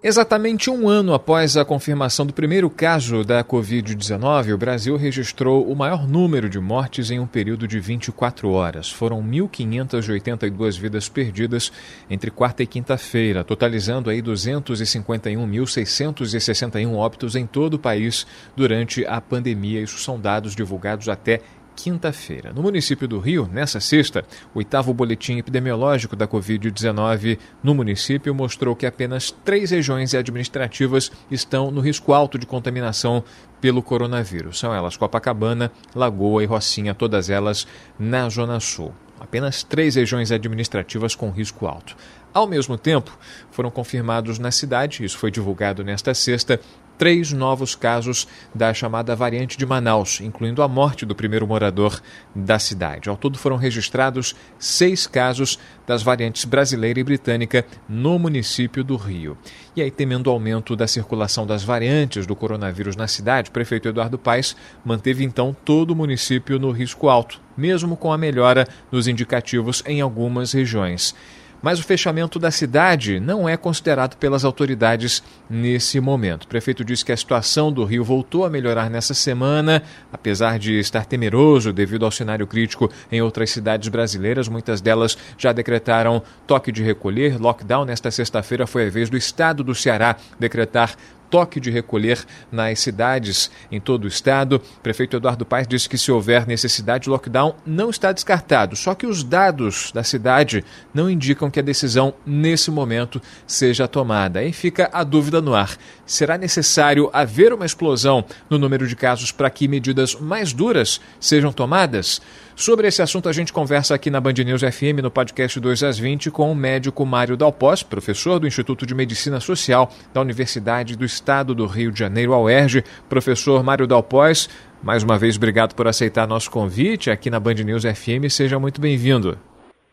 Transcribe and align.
Exatamente 0.00 0.70
um 0.70 0.88
ano 0.88 1.12
após 1.12 1.56
a 1.56 1.64
confirmação 1.64 2.24
do 2.24 2.32
primeiro 2.32 2.70
caso 2.70 3.24
da 3.24 3.42
Covid-19, 3.42 4.54
o 4.54 4.56
Brasil 4.56 4.96
registrou 4.96 5.68
o 5.68 5.74
maior 5.74 6.06
número 6.06 6.48
de 6.48 6.60
mortes 6.60 7.10
em 7.10 7.18
um 7.18 7.26
período 7.26 7.66
de 7.66 7.80
24 7.80 8.48
horas. 8.48 8.88
Foram 8.88 9.20
1.582 9.20 10.78
vidas 10.78 11.08
perdidas 11.08 11.72
entre 12.08 12.30
quarta 12.30 12.62
e 12.62 12.66
quinta-feira, 12.66 13.42
totalizando 13.42 14.08
aí 14.08 14.22
251.661 14.22 16.94
óbitos 16.94 17.34
em 17.34 17.44
todo 17.44 17.74
o 17.74 17.78
país 17.78 18.24
durante 18.54 19.04
a 19.04 19.20
pandemia. 19.20 19.80
Isso 19.80 19.98
são 19.98 20.20
dados 20.20 20.54
divulgados 20.54 21.08
até 21.08 21.40
quinta-feira. 21.78 22.52
No 22.52 22.60
município 22.60 23.06
do 23.06 23.20
Rio, 23.20 23.48
nessa 23.52 23.78
sexta, 23.78 24.24
o 24.52 24.58
oitavo 24.58 24.92
boletim 24.92 25.38
epidemiológico 25.38 26.16
da 26.16 26.26
Covid-19 26.26 27.38
no 27.62 27.72
município 27.72 28.34
mostrou 28.34 28.74
que 28.74 28.84
apenas 28.84 29.30
três 29.30 29.70
regiões 29.70 30.12
administrativas 30.12 31.12
estão 31.30 31.70
no 31.70 31.80
risco 31.80 32.12
alto 32.12 32.36
de 32.36 32.46
contaminação 32.46 33.22
pelo 33.60 33.80
coronavírus. 33.80 34.58
São 34.58 34.74
elas 34.74 34.96
Copacabana, 34.96 35.70
Lagoa 35.94 36.42
e 36.42 36.46
Rocinha, 36.46 36.94
todas 36.94 37.30
elas 37.30 37.64
na 37.96 38.28
Zona 38.28 38.58
Sul. 38.58 38.92
Apenas 39.20 39.62
três 39.62 39.94
regiões 39.94 40.32
administrativas 40.32 41.14
com 41.14 41.30
risco 41.30 41.64
alto. 41.68 41.96
Ao 42.34 42.46
mesmo 42.46 42.76
tempo, 42.76 43.16
foram 43.52 43.70
confirmados 43.70 44.40
na 44.40 44.50
cidade, 44.50 45.04
isso 45.04 45.16
foi 45.16 45.30
divulgado 45.30 45.84
nesta 45.84 46.12
sexta, 46.12 46.60
três 46.98 47.32
novos 47.32 47.76
casos 47.76 48.26
da 48.52 48.74
chamada 48.74 49.14
variante 49.14 49.56
de 49.56 49.64
Manaus, 49.64 50.20
incluindo 50.20 50.62
a 50.62 50.68
morte 50.68 51.06
do 51.06 51.14
primeiro 51.14 51.46
morador 51.46 52.02
da 52.34 52.58
cidade. 52.58 53.08
Ao 53.08 53.16
todo 53.16 53.38
foram 53.38 53.56
registrados 53.56 54.34
seis 54.58 55.06
casos 55.06 55.58
das 55.86 56.02
variantes 56.02 56.44
brasileira 56.44 56.98
e 56.98 57.04
britânica 57.04 57.64
no 57.88 58.18
município 58.18 58.82
do 58.82 58.96
Rio. 58.96 59.38
E 59.76 59.80
aí, 59.80 59.90
temendo 59.90 60.26
o 60.26 60.30
aumento 60.30 60.74
da 60.74 60.88
circulação 60.88 61.46
das 61.46 61.62
variantes 61.62 62.26
do 62.26 62.34
coronavírus 62.34 62.96
na 62.96 63.06
cidade, 63.06 63.48
o 63.48 63.52
prefeito 63.52 63.88
Eduardo 63.88 64.18
Paes 64.18 64.56
manteve 64.84 65.24
então 65.24 65.56
todo 65.64 65.92
o 65.92 65.96
município 65.96 66.58
no 66.58 66.72
risco 66.72 67.08
alto, 67.08 67.40
mesmo 67.56 67.96
com 67.96 68.12
a 68.12 68.18
melhora 68.18 68.66
nos 68.90 69.06
indicativos 69.06 69.82
em 69.86 70.00
algumas 70.00 70.52
regiões. 70.52 71.14
Mas 71.60 71.80
o 71.80 71.82
fechamento 71.82 72.38
da 72.38 72.50
cidade 72.50 73.18
não 73.18 73.48
é 73.48 73.56
considerado 73.56 74.16
pelas 74.16 74.44
autoridades 74.44 75.22
nesse 75.50 75.98
momento. 76.00 76.44
O 76.44 76.48
prefeito 76.48 76.84
disse 76.84 77.04
que 77.04 77.12
a 77.12 77.16
situação 77.16 77.72
do 77.72 77.84
Rio 77.84 78.04
voltou 78.04 78.44
a 78.44 78.50
melhorar 78.50 78.88
nessa 78.88 79.12
semana, 79.14 79.82
apesar 80.12 80.58
de 80.58 80.78
estar 80.78 81.04
temeroso 81.04 81.72
devido 81.72 82.04
ao 82.04 82.10
cenário 82.10 82.46
crítico 82.46 82.90
em 83.10 83.20
outras 83.20 83.50
cidades 83.50 83.88
brasileiras. 83.88 84.48
Muitas 84.48 84.80
delas 84.80 85.18
já 85.36 85.52
decretaram 85.52 86.22
toque 86.46 86.70
de 86.70 86.82
recolher. 86.82 87.40
Lockdown 87.40 87.84
nesta 87.84 88.10
sexta-feira 88.10 88.66
foi 88.66 88.86
a 88.86 88.90
vez 88.90 89.10
do 89.10 89.16
estado 89.16 89.64
do 89.64 89.74
Ceará 89.74 90.16
decretar 90.38 90.94
toque 91.30 91.60
de 91.60 91.70
recolher 91.70 92.24
nas 92.50 92.80
cidades 92.80 93.50
em 93.70 93.80
todo 93.80 94.04
o 94.04 94.08
estado. 94.08 94.56
O 94.56 94.80
prefeito 94.80 95.16
Eduardo 95.16 95.44
Paes 95.44 95.66
disse 95.66 95.88
que 95.88 95.98
se 95.98 96.10
houver 96.10 96.46
necessidade, 96.46 97.08
o 97.08 97.12
lockdown 97.12 97.54
não 97.66 97.90
está 97.90 98.12
descartado, 98.12 98.76
só 98.76 98.94
que 98.94 99.06
os 99.06 99.22
dados 99.22 99.92
da 99.92 100.02
cidade 100.02 100.64
não 100.92 101.10
indicam 101.10 101.50
que 101.50 101.60
a 101.60 101.62
decisão 101.62 102.14
nesse 102.26 102.70
momento 102.70 103.20
seja 103.46 103.88
tomada. 103.88 104.40
Aí 104.40 104.52
fica 104.52 104.88
a 104.92 105.04
dúvida 105.04 105.40
no 105.40 105.54
ar. 105.54 105.76
Será 106.06 106.38
necessário 106.38 107.10
haver 107.12 107.52
uma 107.52 107.66
explosão 107.66 108.24
no 108.48 108.58
número 108.58 108.86
de 108.86 108.96
casos 108.96 109.32
para 109.32 109.50
que 109.50 109.68
medidas 109.68 110.14
mais 110.14 110.52
duras 110.52 111.00
sejam 111.20 111.52
tomadas? 111.52 112.20
Sobre 112.58 112.88
esse 112.88 113.00
assunto, 113.00 113.28
a 113.28 113.32
gente 113.32 113.52
conversa 113.52 113.94
aqui 113.94 114.10
na 114.10 114.20
Band 114.20 114.32
News 114.44 114.62
FM, 114.62 115.00
no 115.00 115.12
podcast 115.12 115.60
2 115.60 115.80
às 115.84 115.96
20, 115.96 116.28
com 116.32 116.50
o 116.50 116.56
médico 116.56 117.06
Mário 117.06 117.36
Dalpós, 117.36 117.84
professor 117.84 118.40
do 118.40 118.48
Instituto 118.48 118.84
de 118.84 118.96
Medicina 118.96 119.38
Social 119.38 119.88
da 120.12 120.20
Universidade 120.20 120.98
do 120.98 121.04
Estado 121.04 121.54
do 121.54 121.66
Rio 121.66 121.92
de 121.92 122.00
Janeiro, 122.00 122.34
a 122.34 122.42
UERJ. 122.42 122.82
Professor 123.08 123.62
Mário 123.62 123.86
Dalpós, 123.86 124.48
mais 124.82 125.04
uma 125.04 125.16
vez, 125.16 125.36
obrigado 125.36 125.72
por 125.76 125.86
aceitar 125.86 126.26
nosso 126.26 126.50
convite 126.50 127.12
aqui 127.12 127.30
na 127.30 127.38
Band 127.38 127.62
News 127.64 127.84
FM. 127.84 128.28
Seja 128.28 128.58
muito 128.58 128.80
bem-vindo. 128.80 129.38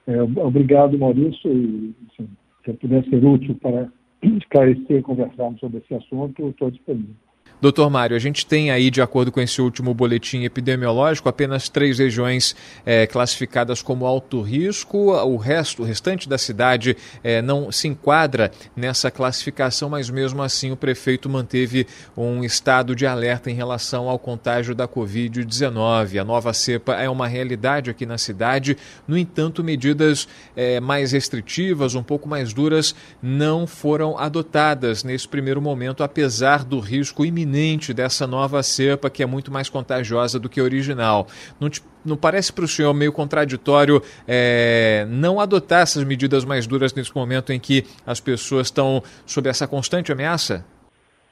É, 0.07 0.19
obrigado, 0.23 0.97
Maurício. 0.97 1.47
E, 1.47 1.93
assim, 2.09 2.27
se 2.63 2.71
eu 2.71 2.73
puder 2.73 3.03
ser 3.03 3.23
útil 3.23 3.55
para 3.61 3.87
esclarecer 4.41 4.97
e 4.97 5.01
conversarmos 5.03 5.59
sobre 5.59 5.77
esse 5.77 5.93
assunto, 5.93 6.49
estou 6.49 6.71
disponível. 6.71 7.13
Doutor 7.61 7.89
Mário, 7.89 8.17
a 8.17 8.19
gente 8.19 8.45
tem 8.45 8.69
aí, 8.69 8.91
de 8.91 9.01
acordo 9.01 9.31
com 9.31 9.39
esse 9.39 9.61
último 9.61 9.93
boletim 9.93 10.43
epidemiológico, 10.43 11.29
apenas 11.29 11.69
três 11.69 11.99
regiões 11.99 12.53
é, 12.85 13.07
classificadas 13.07 13.81
como 13.81 14.05
alto 14.05 14.41
risco. 14.41 15.13
O 15.13 15.37
resto, 15.37 15.81
o 15.81 15.85
restante 15.85 16.27
da 16.27 16.37
cidade 16.37 16.97
é, 17.23 17.41
não 17.41 17.71
se 17.71 17.87
enquadra 17.87 18.51
nessa 18.75 19.09
classificação, 19.09 19.89
mas 19.89 20.09
mesmo 20.09 20.43
assim 20.43 20.71
o 20.71 20.75
prefeito 20.75 21.29
manteve 21.29 21.87
um 22.15 22.43
estado 22.43 22.93
de 22.93 23.07
alerta 23.07 23.49
em 23.49 23.55
relação 23.55 24.09
ao 24.09 24.19
contágio 24.19 24.75
da 24.75 24.85
Covid-19. 24.85 26.19
A 26.19 26.25
nova 26.25 26.53
cepa 26.53 26.95
é 26.95 27.09
uma 27.09 27.27
realidade 27.27 27.89
aqui 27.89 28.05
na 28.05 28.17
cidade. 28.17 28.77
No 29.07 29.17
entanto, 29.17 29.63
medidas 29.63 30.27
é, 30.57 30.81
mais 30.81 31.13
restritivas, 31.13 31.95
um 31.95 32.03
pouco 32.03 32.27
mais 32.27 32.51
duras, 32.51 32.93
não 33.23 33.65
foram 33.65 34.17
adotadas 34.17 35.05
nesse 35.05 35.27
primeiro 35.27 35.61
momento, 35.61 36.03
apesar 36.03 36.65
do 36.65 36.81
risco 36.81 37.25
iminente 37.25 37.44
iminente 37.45 37.93
dessa 37.93 38.25
nova 38.25 38.61
cepa 38.63 39.09
que 39.09 39.21
é 39.21 39.25
muito 39.25 39.51
mais 39.51 39.69
contagiosa 39.69 40.39
do 40.39 40.49
que 40.49 40.59
a 40.59 40.63
original. 40.63 41.27
Não, 41.59 41.69
te, 41.69 41.81
não 42.03 42.17
parece 42.17 42.51
para 42.51 42.65
o 42.65 42.67
senhor 42.67 42.93
meio 42.93 43.13
contraditório 43.13 44.01
é, 44.27 45.05
não 45.09 45.39
adotar 45.39 45.83
essas 45.83 46.03
medidas 46.03 46.43
mais 46.43 46.65
duras 46.65 46.93
nesse 46.93 47.15
momento 47.15 47.53
em 47.53 47.59
que 47.59 47.83
as 48.05 48.19
pessoas 48.19 48.67
estão 48.67 49.01
sob 49.25 49.47
essa 49.47 49.67
constante 49.67 50.11
ameaça? 50.11 50.65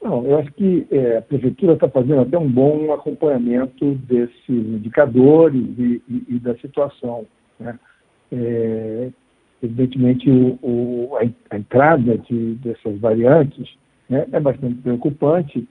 Não, 0.01 0.25
eu 0.25 0.38
acho 0.38 0.51
que 0.53 0.85
é, 0.91 1.18
a 1.18 1.22
prefeitura 1.22 1.74
está 1.74 1.90
fazendo 1.90 2.22
até 2.22 2.38
um 2.38 2.50
bom 2.50 2.94
acompanhamento 2.94 3.95
desses 3.95 4.50
indicadores 4.50 5.63
e, 5.78 6.01
e, 6.09 6.24
e 6.28 6.40
da 6.40 6.56
situação. 6.57 7.25
Né? 7.57 7.80
É, 8.31 9.09
evidentemente, 9.62 10.30
o, 10.30 10.59
o, 10.62 11.18
a, 11.18 11.56
entrada 11.56 12.18
de, 12.18 12.56
dessas 12.56 13.00
variantes 13.00 13.78
né, 14.09 14.28
é 14.30 14.40
bastante 14.41 14.75
preocupante 14.75 15.66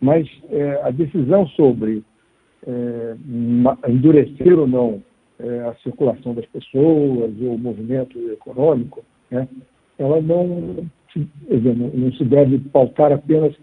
mas 0.00 0.28
é, 0.50 0.80
a 0.82 0.90
decisão 0.90 1.46
sobre 1.48 2.02
é, 2.66 3.16
endurecer 3.88 4.58
ou 4.58 4.66
não 4.66 5.02
é, 5.38 5.60
a 5.60 5.74
circulação 5.82 6.34
das 6.34 6.46
pessoas 6.46 7.32
ou 7.40 7.54
o 7.54 7.58
movimento 7.58 8.18
econômico, 8.32 9.04
né, 9.30 9.48
ela 9.98 10.20
não, 10.20 10.88
não 11.94 12.12
se 12.12 12.24
deve 12.24 12.58
pautar 12.70 13.12
apenas 13.12 13.54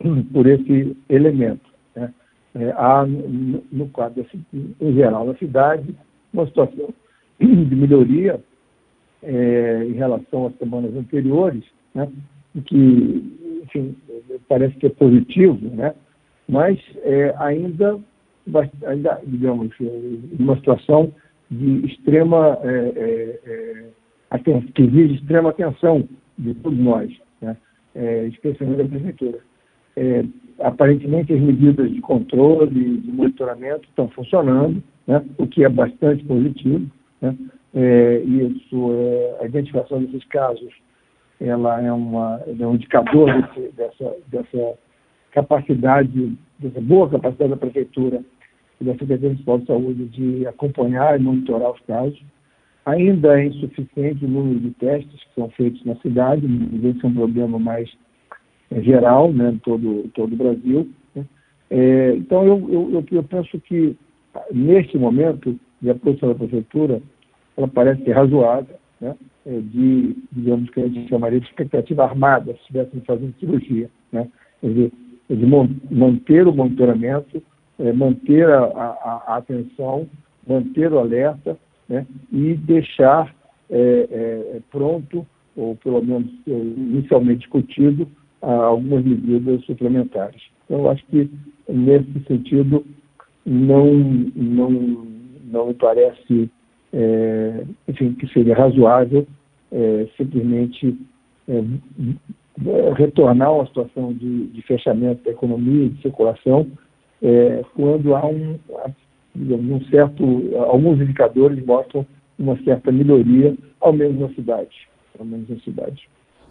por 0.32 0.46
esse 0.46 0.96
elemento. 1.08 1.68
Né. 1.94 2.12
É, 2.54 2.70
há, 2.72 3.06
no, 3.06 3.88
quadro, 3.88 4.26
em 4.52 4.92
geral, 4.94 5.26
na 5.26 5.34
cidade, 5.36 5.94
uma 6.32 6.46
situação 6.46 6.88
de 7.40 7.76
melhoria 7.76 8.40
é, 9.22 9.84
em 9.84 9.92
relação 9.92 10.46
às 10.46 10.56
semanas 10.58 10.94
anteriores, 10.94 11.64
né, 11.94 12.08
que 12.64 13.47
enfim, 13.68 13.94
parece 14.48 14.74
que 14.76 14.86
é 14.86 14.90
positivo, 14.90 15.58
né? 15.74 15.94
mas 16.48 16.78
é, 17.02 17.34
ainda, 17.38 17.98
ainda, 18.86 19.20
digamos, 19.26 19.70
uma 20.38 20.56
situação 20.56 21.12
de 21.50 21.86
extrema, 21.86 22.58
é, 22.62 23.38
é, 23.44 23.90
é 24.30 24.38
que 24.38 24.82
exige 24.82 25.14
extrema 25.14 25.50
atenção 25.50 26.08
de 26.38 26.54
todos 26.54 26.78
nós, 26.78 27.10
né? 27.40 27.56
É, 27.94 28.26
especialmente 28.26 28.82
da 28.82 28.88
prefeitura. 28.88 29.38
É, 29.96 30.24
aparentemente 30.60 31.32
as 31.32 31.40
medidas 31.40 31.90
de 31.90 32.00
controle, 32.00 32.98
de 32.98 33.12
monitoramento 33.12 33.88
estão 33.88 34.08
funcionando, 34.08 34.82
né? 35.06 35.24
o 35.36 35.46
que 35.46 35.64
é 35.64 35.68
bastante 35.68 36.24
positivo. 36.24 36.86
Né? 37.20 37.36
isso, 38.24 38.90
a 39.40 39.46
identificação 39.46 40.02
desses 40.02 40.24
casos 40.28 40.72
ela 41.40 41.80
é, 41.80 41.92
uma, 41.92 42.40
é 42.46 42.66
um 42.66 42.74
indicador 42.74 43.32
desse, 43.32 43.72
dessa, 43.76 44.16
dessa 44.28 44.78
capacidade, 45.32 46.36
dessa 46.58 46.80
boa 46.80 47.08
capacidade 47.08 47.50
da 47.50 47.56
Prefeitura 47.56 48.22
e 48.80 48.84
da 48.84 48.92
Secretaria 48.92 49.28
Municipal 49.28 49.58
de 49.58 49.66
Saúde 49.66 50.04
de 50.06 50.46
acompanhar 50.46 51.18
e 51.18 51.22
monitorar 51.22 51.70
os 51.70 51.80
casos. 51.82 52.20
Ainda 52.86 53.38
é 53.38 53.46
insuficiente 53.46 54.24
o 54.24 54.28
número 54.28 54.60
de 54.60 54.70
testes 54.70 55.22
que 55.24 55.34
são 55.34 55.48
feitos 55.50 55.84
na 55.84 55.94
cidade, 55.96 56.46
esse 56.84 57.04
é 57.04 57.08
um 57.08 57.14
problema 57.14 57.58
mais 57.58 57.90
é, 58.70 58.80
geral, 58.80 59.32
né, 59.32 59.50
em 59.50 59.58
todo, 59.58 60.08
todo 60.14 60.32
o 60.32 60.36
Brasil. 60.36 60.88
Né? 61.14 61.24
É, 61.70 62.14
então, 62.16 62.44
eu, 62.44 62.92
eu, 62.92 63.04
eu, 63.10 63.22
penso 63.22 63.60
que, 63.60 63.96
neste 64.52 64.96
momento, 64.96 65.58
a 65.88 65.94
posição 65.94 66.30
da 66.30 66.34
Prefeitura, 66.34 67.02
ela 67.56 67.68
parece 67.68 68.10
razoável, 68.10 68.76
né? 69.00 69.16
É, 69.46 69.60
de, 69.60 70.16
digamos 70.32 70.70
que 70.70 70.80
a 70.80 70.88
gente 70.88 71.08
chamaria 71.08 71.40
de 71.40 71.46
expectativa 71.46 72.04
armada, 72.04 72.52
se 72.52 72.60
estivéssemos 72.60 73.04
fazendo 73.06 73.34
cirurgia. 73.38 73.90
Né? 74.12 74.28
Dizer, 74.62 74.92
de 75.30 75.46
manter 75.94 76.46
o 76.46 76.52
monitoramento, 76.52 77.42
é, 77.78 77.92
manter 77.92 78.48
a, 78.48 78.64
a, 78.64 79.22
a, 79.26 79.36
atenção, 79.36 80.08
manter 80.46 80.92
o 80.92 80.98
alerta 80.98 81.56
né? 81.88 82.06
e 82.32 82.54
deixar 82.54 83.34
é, 83.70 84.08
é, 84.10 84.60
pronto, 84.70 85.26
ou 85.56 85.76
pelo 85.76 86.02
menos 86.02 86.30
é, 86.46 86.50
inicialmente 86.50 87.40
discutido, 87.40 88.08
algumas 88.40 89.04
medidas 89.04 89.64
suplementares. 89.64 90.40
Então, 90.64 90.78
eu 90.78 90.90
acho 90.90 91.04
que, 91.06 91.28
nesse 91.68 92.24
sentido, 92.28 92.86
não, 93.44 93.92
não, 93.92 94.70
não 95.50 95.66
me 95.66 95.74
parece, 95.74 96.48
é, 96.92 97.64
enfim, 97.86 98.14
que 98.14 98.26
seria 98.28 98.54
razoável 98.54 99.26
é, 99.72 100.06
simplesmente 100.16 100.96
é, 101.48 101.62
retornar 102.96 103.48
a 103.48 103.52
uma 103.52 103.66
situação 103.66 104.12
de, 104.12 104.46
de, 104.48 104.62
fechamento 104.62 105.24
da 105.24 105.30
economia 105.30 105.88
de 105.88 106.02
circulação 106.02 106.66
é, 107.22 107.62
quando 107.74 108.14
há 108.14 108.26
um, 108.26 108.58
um 109.36 109.80
certo, 109.90 110.24
alguns 110.56 111.00
indicadores 111.00 111.64
mostram 111.64 112.06
uma 112.38 112.56
certa 112.62 112.90
melhoria, 112.92 113.56
ao 113.80 113.92
menos 113.92 114.18
na 114.20 114.28
cidade, 114.34 114.88
ao 115.18 115.24
menos 115.24 115.48
na 115.48 115.56
cidade. 115.60 116.08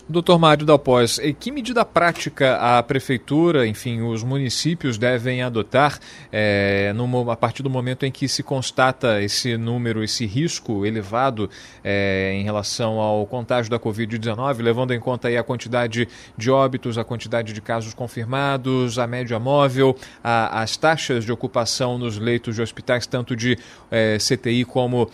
Doutor 0.10 0.40
Mário 0.40 0.66
Dalpós, 0.66 1.20
que 1.38 1.52
medida 1.52 1.84
prática 1.84 2.56
a 2.56 2.82
prefeitura, 2.82 3.68
enfim, 3.68 4.00
os 4.00 4.24
municípios 4.24 4.98
devem 4.98 5.42
adotar 5.42 6.00
é, 6.32 6.94
a 7.30 7.36
partir 7.36 7.62
do 7.62 7.70
momento 7.70 8.06
em 8.06 8.12
que 8.12 8.26
se 8.26 8.42
constata 8.42 9.22
esse 9.22 9.58
número, 9.58 10.02
esse 10.02 10.26
risco 10.26 10.86
elevado 10.86 11.50
é, 11.84 12.32
em 12.36 12.44
relação 12.44 13.02
ao 13.02 13.26
contágio 13.26 13.70
da 13.70 13.78
Covid-19, 13.78 14.62
levando 14.62 14.94
em 14.94 15.00
conta 15.00 15.28
a 15.28 15.44
quantidade 15.44 16.08
de 16.38 16.50
óbitos, 16.50 16.98
a 16.98 17.04
quantidade 17.04 17.52
de 17.52 17.60
casos 17.60 17.94
confirmados, 17.94 18.98
a 18.98 19.06
média 19.06 19.38
móvel, 19.38 19.94
a, 20.24 20.62
as 20.62 20.78
taxas 20.78 21.26
de 21.26 21.34
ocupação 21.34 21.98
nos 21.98 22.18
leitos 22.18 22.56
de 22.56 22.62
hospitais, 22.62 23.06
tanto 23.06 23.36
de 23.36 23.60
é, 23.92 24.18
CTI 24.20 24.64
como 24.64 25.12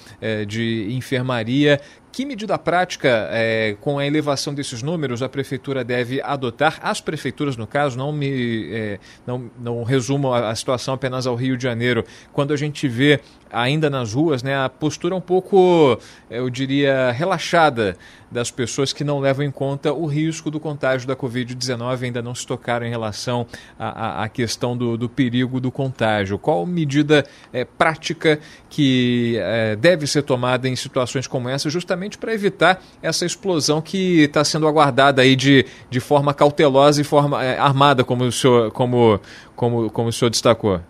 de 0.48 0.88
enfermaria. 0.92 1.82
Que 2.14 2.26
medida 2.26 2.60
prática, 2.60 3.28
é, 3.32 3.76
com 3.82 3.98
a 3.98 4.06
elevação 4.06 4.54
desses 4.54 4.84
números, 4.84 5.24
a 5.24 5.28
prefeitura 5.28 5.84
deve 5.84 6.22
adotar? 6.22 6.80
As 6.84 7.02
prefeituras, 7.02 7.58
no 7.58 7.66
caso, 7.66 7.98
não 7.98 8.12
me 8.12 8.72
é, 8.72 9.00
não, 9.26 9.50
não 9.60 9.82
resumo 9.82 10.32
a, 10.32 10.52
a, 10.52 10.56
situação 10.56 10.94
apenas 10.94 11.26
ao 11.26 11.34
Rio 11.34 11.58
de 11.58 11.64
Janeiro. 11.64 12.06
Quando 12.32 12.54
a 12.54 12.56
gente 12.56 12.88
vê 12.88 13.20
ainda 13.54 13.90
nas 13.90 14.14
ruas, 14.14 14.44
né, 14.44 14.58
a 14.58 14.68
postura 14.68 15.16
um 15.16 15.22
pouco, 15.22 15.98
eu 16.30 16.50
diria, 16.50 17.12
relaxada 17.12 17.96
das 18.34 18.50
pessoas 18.50 18.92
que 18.92 19.04
não 19.04 19.20
levam 19.20 19.46
em 19.46 19.52
conta 19.52 19.94
o 19.94 20.08
risco 20.08 20.50
do 20.50 20.60
contágio 20.60 21.08
da 21.08 21.16
Covid-19, 21.16 22.04
ainda 22.04 22.22
não 22.22 22.34
se 22.34 22.46
tocaram 22.46 22.86
em 22.86 22.90
relação 22.90 23.46
à, 23.78 24.24
à 24.24 24.30
questão 24.30 24.76
do, 24.76 24.98
do, 24.98 25.08
perigo 25.08 25.60
do 25.62 25.72
contágio. 25.72 26.40
Qual 26.40 26.66
medida 26.66 27.24
é, 27.54 27.64
prática 27.64 28.40
que 28.70 29.38
é, 29.38 29.76
deve 29.76 30.08
ser 30.08 30.24
tomada 30.24 30.68
em 30.68 30.76
situações 30.76 31.28
como 31.28 31.48
essa, 31.48 31.70
justamente 31.70 32.18
para 32.18 32.34
evitar 32.34 32.82
essa 33.02 33.24
explosão 33.24 33.82
que 33.82 34.22
está 34.22 34.44
sendo 34.44 34.68
aguardada 34.68 35.22
aí 35.22 35.36
de, 35.36 35.66
de 35.90 36.00
forma 36.00 36.34
cautelosa 36.34 37.00
e 37.00 37.04
forma 37.04 37.44
é, 37.44 37.60
armada, 37.60 38.04
como 38.04 38.24
o 38.24 38.32
senhor, 38.32 38.72
como, 38.72 39.20
como, 39.56 39.90
como 39.92 40.10
o 40.10 40.12
senhor 40.12 40.32
destacou? 40.32 40.82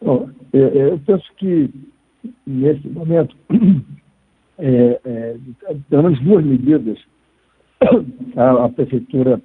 Bom, 0.00 0.28
é, 0.52 0.58
é, 0.58 0.90
eu 0.90 1.00
penso 1.06 1.24
que 1.36 1.70
nesse 2.46 2.88
momento, 2.88 3.36
é, 4.58 5.00
é, 5.04 5.36
menos 5.90 6.20
duas 6.20 6.44
medidas, 6.44 6.98
a, 8.36 8.64
a, 8.64 8.68
Prefeitura 8.68 9.40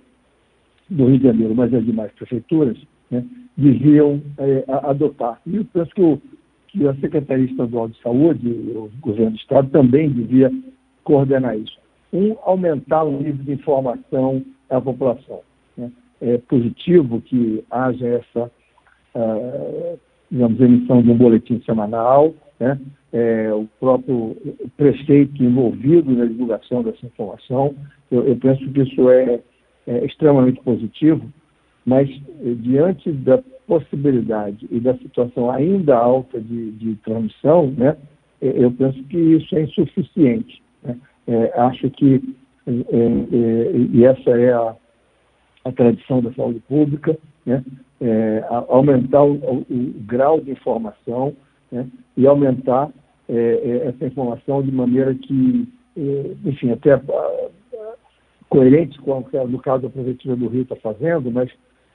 do 0.90 1.06
Rio 1.06 1.18
de 1.18 1.24
Janeiro, 1.24 1.56
mas 1.56 1.74
as 1.74 1.86
demais 1.86 2.12
prefeituras, 2.14 2.78
né, 3.10 3.26
deviam 3.58 4.22
é, 4.38 4.64
adotar. 4.68 5.42
E 5.46 5.58
eu 5.58 5.66
penso 5.66 5.94
que, 5.94 6.02
o, 6.02 6.22
que 6.68 6.88
a 6.88 6.94
Secretaria 6.96 7.46
Estadual 7.46 7.90
de 7.90 8.00
Saúde, 8.02 8.50
o 8.50 8.90
governo 9.02 9.32
do 9.32 9.38
Estado, 9.38 9.70
também 9.70 10.10
devia 10.10 10.52
coordenar 11.04 11.58
isso. 11.58 11.78
Um, 12.14 12.36
aumentar 12.44 13.04
o 13.04 13.18
nível 13.18 13.44
de 13.44 13.54
informação 13.54 14.44
à 14.70 14.80
população. 14.80 15.42
Né? 15.76 15.92
É 16.22 16.38
positivo 16.38 17.22
que 17.22 17.64
haja 17.70 18.08
essa, 18.08 18.52
uh, 19.16 20.00
digamos, 20.32 20.60
emissão 20.60 21.02
de 21.02 21.12
um 21.12 21.18
boletim 21.18 21.62
semanal, 21.66 22.34
né? 22.60 22.80
é, 23.14 23.54
o 23.54 23.68
próprio 23.80 24.36
prefeito 24.76 25.44
envolvido 25.44 26.12
na 26.12 26.26
divulgação 26.26 26.84
dessa 26.84 27.06
informação. 27.06 27.76
Eu, 28.12 28.28
eu 28.28 28.36
penso 28.36 28.68
que 28.70 28.82
isso 28.82 29.10
é, 29.10 29.40
é, 29.88 30.06
extremamente 30.06 30.62
positivo, 30.62 31.22
mas 31.86 32.10
eh, 32.10 32.54
diante 32.60 33.10
da 33.12 33.42
possibilidade 33.66 34.68
e 34.70 34.78
da 34.78 34.94
situação 34.98 35.50
ainda 35.50 35.96
alta 35.96 36.40
de, 36.40 36.72
de 36.72 36.96
transmissão, 36.98 37.74
né, 37.78 37.96
eh, 38.42 38.54
eu 38.58 38.70
penso 38.72 39.02
que 39.04 39.18
isso 39.18 39.56
é 39.56 39.62
insuficiente. 39.62 40.62
Né? 40.84 40.98
É, 41.28 41.60
acho 41.60 41.90
que, 41.92 42.22
e 42.68 44.06
essa 44.06 44.30
é 44.32 44.52
a, 44.54 44.76
a 45.68 45.72
tradição 45.72 46.22
da 46.22 46.32
saúde 46.34 46.60
pública, 46.62 47.18
né? 47.46 47.64
É, 48.00 48.44
aumentar 48.70 49.24
o, 49.24 49.34
o, 49.34 49.66
o, 49.70 49.94
grau 50.06 50.40
de 50.40 50.52
informação, 50.52 51.36
né, 51.72 51.88
e 52.16 52.28
aumentar 52.28 52.92
é, 53.28 53.34
é, 53.34 53.88
essa 53.88 54.06
informação 54.06 54.62
de 54.62 54.72
maneira 54.72 55.16
que, 55.16 55.68
é, 55.98 56.32
enfim, 56.46 56.72
até 56.72 57.02
coerente 58.50 59.00
com 59.00 59.18
o 59.18 59.24
que, 59.24 59.38
no 59.46 59.60
caso 59.60 59.84
da 59.84 59.90
Prefeitura 59.90 60.36
do 60.36 60.48
Rio 60.48 60.62
está 60.62 60.76
fazendo, 60.76 61.32
mas 61.32 61.50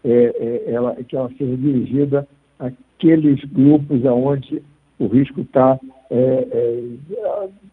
é, 0.05 0.65
ela, 0.67 0.97
que 0.97 1.17
ela 1.17 1.31
seja 1.39 1.57
dirigida 1.57 2.27
àqueles 2.59 3.43
grupos 3.45 4.05
onde 4.05 4.61
o 4.99 5.07
risco 5.07 5.43
está 5.43 5.79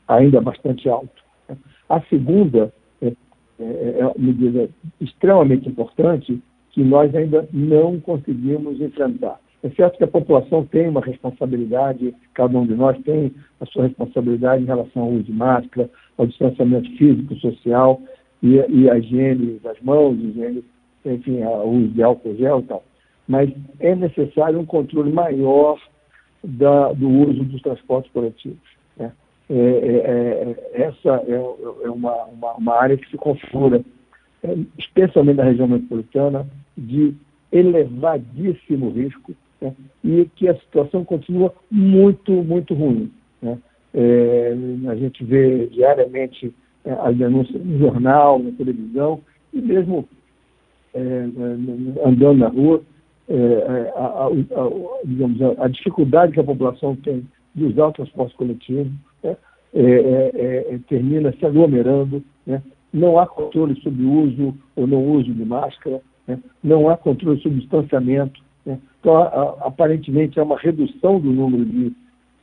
ainda 0.08 0.40
bastante 0.40 0.88
alto. 0.88 1.22
A 1.90 2.00
segunda 2.02 2.72
é, 3.64 4.06
uma 4.06 4.14
medida 4.18 4.70
extremamente 5.00 5.68
importante 5.68 6.42
que 6.72 6.84
nós 6.84 7.14
ainda 7.16 7.48
não 7.52 8.00
conseguimos 8.00 8.80
enfrentar 8.80 9.40
é 9.62 9.70
certo 9.72 9.98
que 9.98 10.04
a 10.04 10.08
população 10.08 10.66
tem 10.66 10.88
uma 10.88 11.02
responsabilidade, 11.02 12.16
cada 12.34 12.58
um 12.58 12.66
de 12.66 12.76
nós 12.76 12.98
tem 13.04 13.34
a 13.60 13.66
sua 13.66 13.88
responsabilidade 13.88 14.64
em 14.64 14.68
relação 14.68 15.04
ao 15.04 15.10
uso 15.10 15.24
de 15.24 15.34
máscara, 15.34 15.90
ao 16.18 16.26
distanciamento 16.26 16.90
físico, 16.98 17.36
social 17.36 18.02
e, 18.42 18.56
e 18.70 18.90
a 18.90 18.98
higiene 18.98 19.60
das 19.60 19.80
mãos, 19.82 20.18
higiene, 20.18 20.64
enfim, 21.06 21.44
o 21.44 21.64
uso 21.64 21.88
de 21.90 22.02
álcool 22.02 22.36
gel 22.38 22.60
e 22.60 22.64
tal. 22.64 22.84
Mas 23.28 23.52
é 23.80 23.94
necessário 23.96 24.60
um 24.60 24.66
controle 24.66 25.12
maior 25.12 25.78
da, 26.42 26.94
do 26.94 27.10
uso 27.10 27.44
dos 27.44 27.62
transportes 27.62 28.12
coletivos. 28.14 28.58
Né? 28.96 29.12
É, 29.50 29.56
é, 29.56 30.56
é, 30.76 30.82
essa 30.84 31.24
é, 31.28 31.34
é 31.34 31.90
uma, 31.90 32.26
uma, 32.26 32.54
uma, 32.54 32.76
área 32.76 32.96
que 32.96 33.10
se 33.10 33.18
configura, 33.18 33.84
é, 34.44 34.56
especialmente 34.78 35.38
na 35.38 35.46
região 35.46 35.68
metropolitana, 35.68 36.46
de 36.78 37.16
elevadíssimo 37.52 38.92
risco 38.92 39.34
né? 39.60 39.74
e 40.04 40.30
que 40.36 40.48
a 40.48 40.56
situação 40.56 41.04
continua 41.04 41.52
muito, 41.72 42.32
muito 42.32 42.76
ruim. 42.76 43.12
Né? 43.42 43.58
É, 43.92 44.56
a 44.88 44.96
gente 44.96 45.24
vê 45.24 45.66
diariamente 45.66 46.54
é, 46.86 46.92
as 46.92 47.18
denúncias 47.18 47.64
no 47.64 47.80
jornal, 47.80 48.38
na 48.38 48.52
televisão, 48.52 49.20
e 49.52 49.60
mesmo 49.60 50.08
é, 50.94 51.00
é 51.00 52.08
andando 52.08 52.38
na 52.38 52.50
rua, 52.50 52.84
é, 53.28 53.34
é, 53.34 53.94
a, 53.96 54.06
a, 54.06 54.28
a, 54.28 55.06
digamos, 55.06 55.42
a, 55.60 55.68
dificuldade 55.68 56.34
que 56.34 56.40
a 56.40 56.44
população 56.44 56.96
tem 56.96 57.28
de 57.56 57.66
usar 57.66 57.88
o 57.88 57.94
transporte 57.94 58.36
coletivo 58.36 58.92
né? 59.74 60.80
termina 60.88 61.32
se 61.34 61.46
aglomerando, 61.46 62.24
né? 62.46 62.62
não 62.94 63.20
há 63.20 63.28
controle 63.28 63.80
sobre 63.82 64.04
o 64.04 64.12
uso 64.12 64.58
ou 64.76 64.88
não 64.88 65.04
uso 65.06 65.34
de 65.34 65.46
máscara, 65.46 66.02
né? 66.28 66.40
não 66.64 66.90
há 66.90 66.98
controle 66.98 67.40
sobre 67.42 67.60
distanciamento, 67.60 68.42
né? 68.66 68.80
Então, 69.00 69.18
a, 69.18 69.58
aparentemente, 69.62 70.40
é 70.40 70.44
uma 70.44 70.58
redução 70.58 71.20
do 71.20 71.32
número 71.32 71.66
de, 71.66 71.94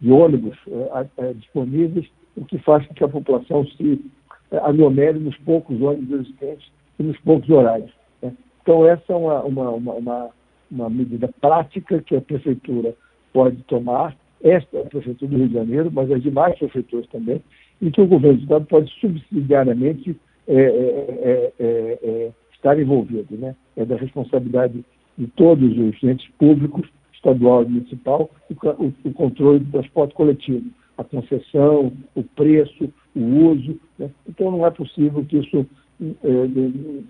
de 0.01 0.11
ônibus 0.11 0.57
é, 0.69 1.07
é, 1.19 1.33
disponíveis, 1.35 2.07
o 2.37 2.45
que 2.45 2.59
faz 2.59 2.87
com 2.87 2.95
que 2.95 3.05
a 3.05 3.09
população 3.09 3.67
se 3.67 4.05
é, 4.51 4.59
aglomere 4.59 5.19
nos 5.19 5.37
poucos 5.39 5.81
ônibus 5.81 6.21
existentes 6.21 6.71
e 6.99 7.03
nos 7.03 7.19
poucos 7.21 7.49
horários. 7.49 7.93
Né? 8.23 8.33
Então, 8.63 8.87
essa 8.87 9.13
é 9.13 9.17
uma, 9.17 9.43
uma, 9.43 9.71
uma, 9.71 10.31
uma, 10.71 10.91
medida 10.91 11.31
prática 11.41 12.03
que 12.03 12.17
a 12.17 12.21
Prefeitura 12.21 12.95
pode 13.33 13.57
tomar, 13.65 14.17
esta 14.43 14.79
é 14.79 14.85
Prefeitura 14.85 15.31
do 15.31 15.37
Rio 15.39 15.49
de 15.49 15.55
Janeiro, 15.55 15.91
mas 15.93 16.11
as 16.11 16.23
demais 16.23 16.59
prefeituras 16.59 17.07
também, 17.09 17.43
e 17.81 17.91
que 17.91 18.01
o 18.01 18.07
governo 18.07 18.39
do 18.39 18.43
Estado 18.43 18.67
pode 18.67 18.91
subsidiariamente 19.01 20.17
é, 20.47 20.55
é, 20.55 21.53
é, 21.59 22.31
estar 22.53 22.79
envolvido. 22.79 23.37
Né? 23.37 23.55
É 23.77 23.85
da 23.85 23.97
responsabilidade 23.97 24.85
de 25.19 25.27
todos 25.29 25.77
os 25.77 26.03
entes 26.03 26.29
públicos, 26.39 26.89
estadual 27.15 27.65
e 27.65 27.69
municipal, 27.69 28.31
o, 28.51 29.09
o 29.09 29.13
controle 29.13 29.61
do 29.61 29.73
transporte 29.73 30.15
coletivo, 30.15 30.67
a 30.99 31.05
concessão, 31.05 31.93
o 32.15 32.23
preço, 32.23 32.93
o 33.15 33.21
uso. 33.21 33.79
Né? 33.99 34.11
Então 34.29 34.51
não 34.51 34.67
é 34.67 34.71
possível 34.71 35.25
que 35.25 35.39
isso 35.39 35.67
é, 36.01 36.07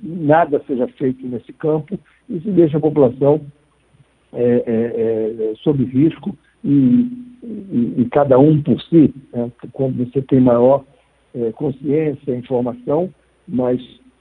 nada 0.02 0.62
seja 0.66 0.86
feito 0.88 1.26
nesse 1.26 1.52
campo 1.52 1.98
e 2.28 2.40
se 2.40 2.50
deixa 2.50 2.76
a 2.78 2.80
população 2.80 3.40
é, 4.32 4.62
é, 4.66 5.50
é 5.50 5.54
sob 5.56 5.84
risco 5.84 6.36
e, 6.66 7.08
e, 7.42 7.94
e, 7.98 8.08
cada 8.10 8.38
um 8.38 8.60
por 8.60 8.80
si, 8.82 9.14
né? 9.32 9.50
quando 9.72 10.04
você 10.04 10.20
tem 10.22 10.40
maior 10.40 10.84
é, 11.34 11.52
consciência, 11.52 12.34
informação, 12.34 13.08
mas 13.46 13.80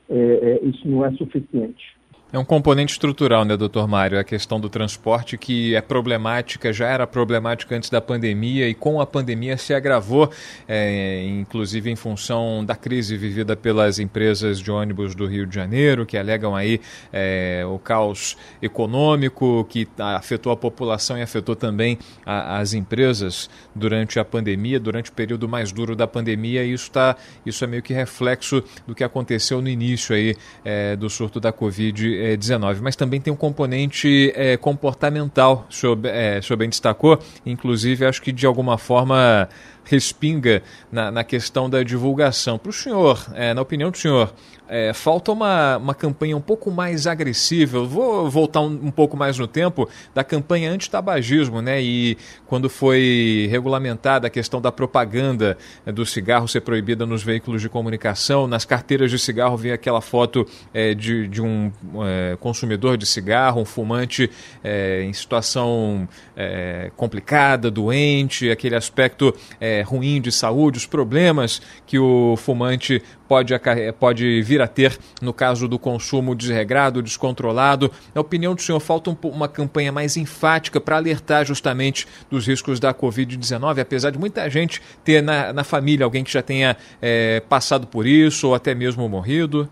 é, 0.09 0.59
isso 0.63 0.87
não 0.87 1.03
é 1.03 1.11
suficiente. 1.13 1.95
É 2.33 2.39
um 2.39 2.43
componente 2.43 2.91
estrutural, 2.91 3.45
né, 3.45 3.55
doutor 3.55 3.87
Mário? 3.87 4.19
A 4.19 4.23
questão 4.23 4.59
do 4.59 4.67
transporte 4.67 5.37
que 5.37 5.75
é 5.75 5.79
problemática, 5.79 6.73
já 6.73 6.87
era 6.87 7.05
problemática 7.05 7.75
antes 7.75 7.89
da 7.89 8.01
pandemia 8.01 8.67
e 8.67 8.73
com 8.73 8.99
a 8.99 9.05
pandemia 9.05 9.55
se 9.57 9.75
agravou, 9.75 10.29
é, 10.67 11.23
inclusive 11.23 11.89
em 11.89 11.95
função 11.95 12.65
da 12.65 12.75
crise 12.75 13.15
vivida 13.15 13.55
pelas 13.55 13.99
empresas 13.99 14.59
de 14.59 14.71
ônibus 14.71 15.13
do 15.13 15.27
Rio 15.27 15.45
de 15.45 15.53
Janeiro, 15.53 16.03
que 16.03 16.17
alegam 16.17 16.55
aí 16.55 16.81
é, 17.13 17.63
o 17.65 17.77
caos 17.77 18.35
econômico 18.59 19.63
que 19.69 19.87
afetou 19.97 20.51
a 20.51 20.57
população 20.57 21.19
e 21.19 21.21
afetou 21.21 21.55
também 21.55 21.99
a, 22.25 22.57
as 22.57 22.73
empresas 22.73 23.49
durante 23.73 24.19
a 24.19 24.25
pandemia, 24.25 24.79
durante 24.79 25.11
o 25.11 25.13
período 25.13 25.47
mais 25.47 25.71
duro 25.71 25.95
da 25.95 26.07
pandemia. 26.07 26.65
E 26.65 26.73
isso, 26.73 26.89
tá, 26.89 27.15
isso 27.45 27.63
é 27.63 27.67
meio 27.67 27.83
que 27.83 27.93
reflexo 27.93 28.63
do 28.87 28.95
que 28.95 29.03
aconteceu 29.03 29.61
no 29.61 29.69
início 29.69 30.15
aí 30.15 30.35
é, 30.65 30.95
do 30.95 31.07
surto 31.07 31.39
da 31.39 31.51
Covid 31.51 32.14
19, 32.37 32.81
mas 32.81 32.95
também 32.95 33.19
tem 33.19 33.31
um 33.31 33.35
componente 33.35 34.31
é, 34.35 34.57
comportamental, 34.57 35.65
o 35.69 35.73
senhor, 35.73 35.99
é, 36.05 36.39
o 36.39 36.43
senhor 36.43 36.57
bem 36.57 36.69
destacou, 36.69 37.19
inclusive 37.45 38.05
acho 38.05 38.21
que 38.21 38.31
de 38.31 38.45
alguma 38.45 38.77
forma 38.77 39.49
respinga 39.85 40.61
na, 40.91 41.11
na 41.11 41.23
questão 41.23 41.69
da 41.69 41.83
divulgação. 41.83 42.57
Para 42.57 42.69
o 42.69 42.73
senhor, 42.73 43.25
é, 43.33 43.53
na 43.53 43.61
opinião 43.61 43.91
do 43.91 43.97
senhor, 43.97 44.33
é, 44.67 44.93
falta 44.93 45.31
uma, 45.31 45.77
uma 45.77 45.93
campanha 45.93 46.35
um 46.35 46.41
pouco 46.41 46.71
mais 46.71 47.05
agressiva. 47.07 47.83
Vou 47.83 48.29
voltar 48.29 48.61
um, 48.61 48.87
um, 48.87 48.91
pouco 48.91 49.15
mais 49.15 49.37
no 49.37 49.47
tempo 49.47 49.87
da 50.13 50.23
campanha 50.23 50.71
anti-tabagismo, 50.71 51.61
né? 51.61 51.81
E 51.81 52.17
quando 52.47 52.69
foi 52.69 53.47
regulamentada 53.51 54.27
a 54.27 54.29
questão 54.29 54.59
da 54.59 54.71
propaganda 54.71 55.57
é, 55.85 55.91
do 55.91 56.05
cigarro 56.05 56.47
ser 56.47 56.61
proibida 56.61 57.05
nos 57.05 57.23
veículos 57.23 57.61
de 57.61 57.69
comunicação, 57.69 58.47
nas 58.47 58.65
carteiras 58.65 59.11
de 59.11 59.19
cigarro 59.19 59.55
via 59.55 59.75
aquela 59.75 60.01
foto 60.01 60.47
é, 60.73 60.93
de, 60.93 61.27
de 61.27 61.41
um 61.41 61.71
é, 62.03 62.37
consumidor 62.39 62.97
de 62.97 63.05
cigarro, 63.05 63.61
um 63.61 63.65
fumante 63.65 64.29
é, 64.63 65.03
em 65.03 65.13
situação 65.13 66.07
é, 66.35 66.91
complicada, 66.95 67.69
doente, 67.69 68.49
aquele 68.49 68.75
aspecto 68.75 69.33
ruim 69.81 70.21
de 70.21 70.31
saúde, 70.31 70.77
os 70.77 70.85
problemas 70.85 71.61
que 71.85 71.97
o 71.97 72.35
fumante 72.37 73.01
pode, 73.27 73.53
pode 73.99 74.41
vir 74.41 74.61
a 74.61 74.67
ter 74.67 74.97
no 75.21 75.33
caso 75.33 75.67
do 75.67 75.79
consumo 75.79 76.35
desregrado, 76.35 77.01
descontrolado. 77.01 77.91
Na 78.13 78.21
opinião 78.21 78.55
do 78.55 78.61
senhor, 78.61 78.79
falta 78.79 79.09
um, 79.09 79.17
uma 79.29 79.47
campanha 79.47 79.91
mais 79.91 80.17
enfática 80.17 80.79
para 80.79 80.97
alertar 80.97 81.45
justamente 81.45 82.07
dos 82.29 82.47
riscos 82.47 82.79
da 82.79 82.93
Covid-19, 82.93 83.79
apesar 83.79 84.11
de 84.11 84.19
muita 84.19 84.49
gente 84.49 84.81
ter 85.03 85.21
na, 85.21 85.53
na 85.53 85.63
família 85.63 86.05
alguém 86.05 86.23
que 86.23 86.31
já 86.31 86.41
tenha 86.41 86.75
é, 87.01 87.39
passado 87.41 87.87
por 87.87 88.05
isso 88.05 88.49
ou 88.49 88.55
até 88.55 88.75
mesmo 88.75 89.07
morrido? 89.07 89.69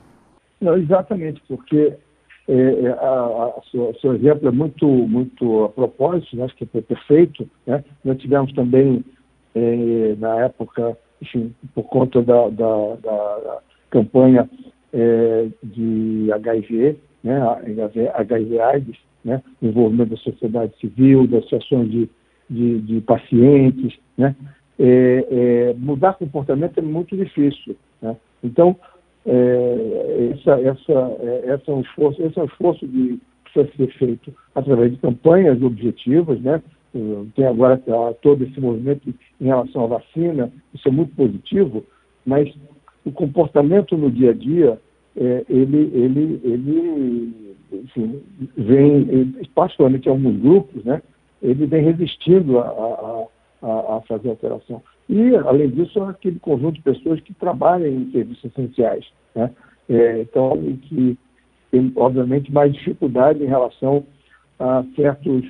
Não, 0.60 0.78
exatamente, 0.78 1.42
porque 1.48 1.94
é, 2.48 2.88
a, 2.88 3.06
a 3.06 3.62
o 3.74 3.94
seu 4.00 4.14
exemplo 4.16 4.48
é 4.48 4.52
muito, 4.52 4.86
muito 4.86 5.64
a 5.64 5.70
propósito, 5.70 6.36
né? 6.36 6.44
acho 6.44 6.56
que 6.56 6.66
foi 6.66 6.82
perfeito. 6.82 7.50
Né? 7.66 7.84
Nós 8.04 8.18
tivemos 8.18 8.52
também, 8.54 9.04
é, 9.56 10.16
na 10.18 10.46
época, 10.46 10.98
enfim, 11.22 11.54
por 11.74 11.84
conta 11.84 12.22
da, 12.22 12.50
da, 12.50 12.96
da 12.96 13.60
campanha 13.90 14.50
é, 14.92 15.48
de 15.64 16.32
HIV, 16.32 16.98
né, 17.24 17.40
HIV 18.16 18.60
AIDS, 18.60 18.98
né, 19.24 19.42
envolvimento 19.62 20.12
da 20.12 20.18
sociedade 20.18 20.74
civil, 20.80 21.28
das 21.28 21.46
associações 21.46 21.90
de, 21.90 22.10
de, 22.50 22.82
de 22.82 23.02
pacientes, 23.02 23.98
né, 24.18 24.36
é, 24.80 25.28
é, 25.30 25.74
mudar 25.78 26.14
comportamento 26.14 26.78
é 26.78 26.82
muito 26.82 27.16
difícil. 27.16 27.76
Né? 28.02 28.16
Então, 28.44 28.76
essa, 29.26 30.60
essa, 30.60 31.18
essa 31.46 31.72
é 31.72 31.74
um 31.74 31.80
esforço, 31.80 32.22
esse 32.22 32.38
é 32.38 32.42
um 32.42 32.46
esforço 32.46 32.86
de 32.86 33.18
precisa 33.54 33.70
ser 33.78 33.88
feito 33.98 34.34
através 34.56 34.92
de 34.92 34.98
campanhas 34.98 35.62
objetivas, 35.62 36.42
né? 36.42 36.62
Tem 37.36 37.46
agora 37.46 37.82
todo 38.22 38.44
esse 38.44 38.60
movimento 38.60 39.14
em 39.44 39.48
relação 39.48 39.84
à 39.84 39.88
vacina, 39.88 40.52
isso 40.74 40.88
é 40.88 40.92
muito 40.92 41.14
positivo, 41.16 41.84
mas 42.26 42.50
o 43.06 43.12
comportamento 43.12 43.98
no 43.98 44.10
dia 44.10 44.30
a 44.30 44.34
dia, 44.34 44.80
é, 45.18 45.46
ele, 45.50 45.92
ele, 45.94 46.42
ele 46.44 47.56
enfim, 47.74 48.24
vem, 48.58 49.34
particularmente 49.54 50.08
alguns 50.08 50.40
grupos, 50.40 50.86
né? 50.86 51.02
Ele 51.42 51.66
vem 51.66 51.84
resistindo 51.84 52.58
a, 52.60 53.28
a, 53.62 53.98
a, 53.98 54.02
fazer 54.08 54.30
alteração. 54.30 54.82
E, 55.10 55.36
além 55.36 55.70
disso, 55.70 56.02
aquele 56.04 56.40
conjunto 56.40 56.76
de 56.76 56.82
pessoas 56.82 57.20
que 57.20 57.34
trabalham 57.34 57.88
em 57.88 58.12
serviços 58.12 58.46
essenciais, 58.46 59.06
né? 59.36 59.52
É, 59.90 60.22
então, 60.22 60.58
que 60.84 61.18
tem, 61.70 61.92
obviamente, 61.98 62.50
mais 62.50 62.72
dificuldade 62.72 63.44
em 63.44 63.48
relação 63.48 64.06
a 64.58 64.86
certos, 64.96 65.44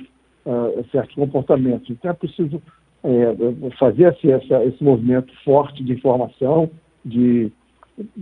a 0.44 0.82
certos 0.90 1.14
comportamentos. 1.14 1.88
Então, 1.90 2.10
é 2.10 2.14
preciso 2.14 2.60
é, 3.04 3.70
fazer 3.78 4.16
esse, 4.22 4.82
movimento 4.82 5.32
forte 5.44 5.84
de 5.84 5.92
informação, 5.92 6.70
de, 7.04 7.52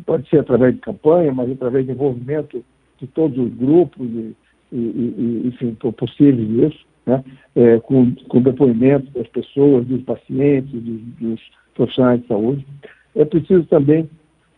pode 0.05 0.29
ser 0.29 0.41
através 0.41 0.75
de 0.75 0.81
campanha, 0.81 1.33
mas 1.33 1.51
através 1.51 1.87
de 1.87 1.93
envolvimento 1.93 2.65
de 2.99 3.07
todos 3.07 3.39
os 3.39 3.55
grupos, 3.55 4.07
e, 4.09 4.37
e, 4.73 4.77
e 4.77 5.43
enfim, 5.47 5.75
possíveis 5.75 6.73
isso, 6.73 6.85
né? 7.07 7.23
É, 7.55 7.79
com, 7.81 8.15
com 8.29 8.41
depoimento 8.41 9.11
das 9.13 9.27
pessoas, 9.29 9.87
dos 9.87 10.03
pacientes, 10.03 10.73
dos, 10.73 11.01
dos 11.21 11.41
profissionais 11.75 12.21
de 12.23 12.29
saúde. 12.29 12.67
É 13.15 13.25
preciso 13.25 13.65
também 13.65 14.09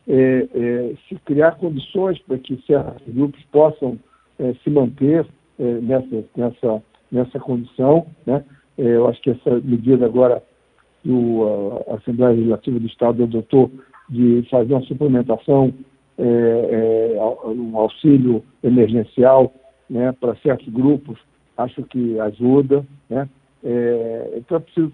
é, 0.06 0.48
é, 0.54 0.94
se 1.08 1.16
criar 1.24 1.52
condições 1.52 2.18
para 2.20 2.38
que 2.38 2.62
certos 2.66 3.14
grupos 3.14 3.42
possam 3.50 3.98
é, 4.38 4.54
se 4.62 4.70
manter 4.70 5.26
é, 5.58 5.64
nessa, 5.80 6.24
nessa, 6.36 6.82
nessa 7.10 7.40
condição. 7.40 8.06
Né? 8.26 8.44
É, 8.78 8.82
eu 8.82 9.08
acho 9.08 9.20
que 9.22 9.30
essa 9.30 9.60
medida 9.60 10.06
agora 10.06 10.42
do 11.04 11.82
a 11.88 11.96
Assembleia 11.96 12.34
Legislativa 12.34 12.80
do 12.80 12.86
Estado 12.86 13.22
adotou 13.22 13.70
de 14.08 14.46
fazer 14.50 14.72
uma 14.72 14.82
suplementação, 14.82 15.72
é, 16.18 17.16
um 17.46 17.76
auxílio 17.76 18.42
emergencial 18.62 19.52
né, 19.88 20.12
para 20.12 20.34
certos 20.36 20.68
grupos, 20.68 21.18
acho 21.56 21.82
que 21.84 22.18
ajuda. 22.20 22.84
Né? 23.08 23.28
então 24.36 24.58
é 24.58 24.60
preciso 24.60 24.92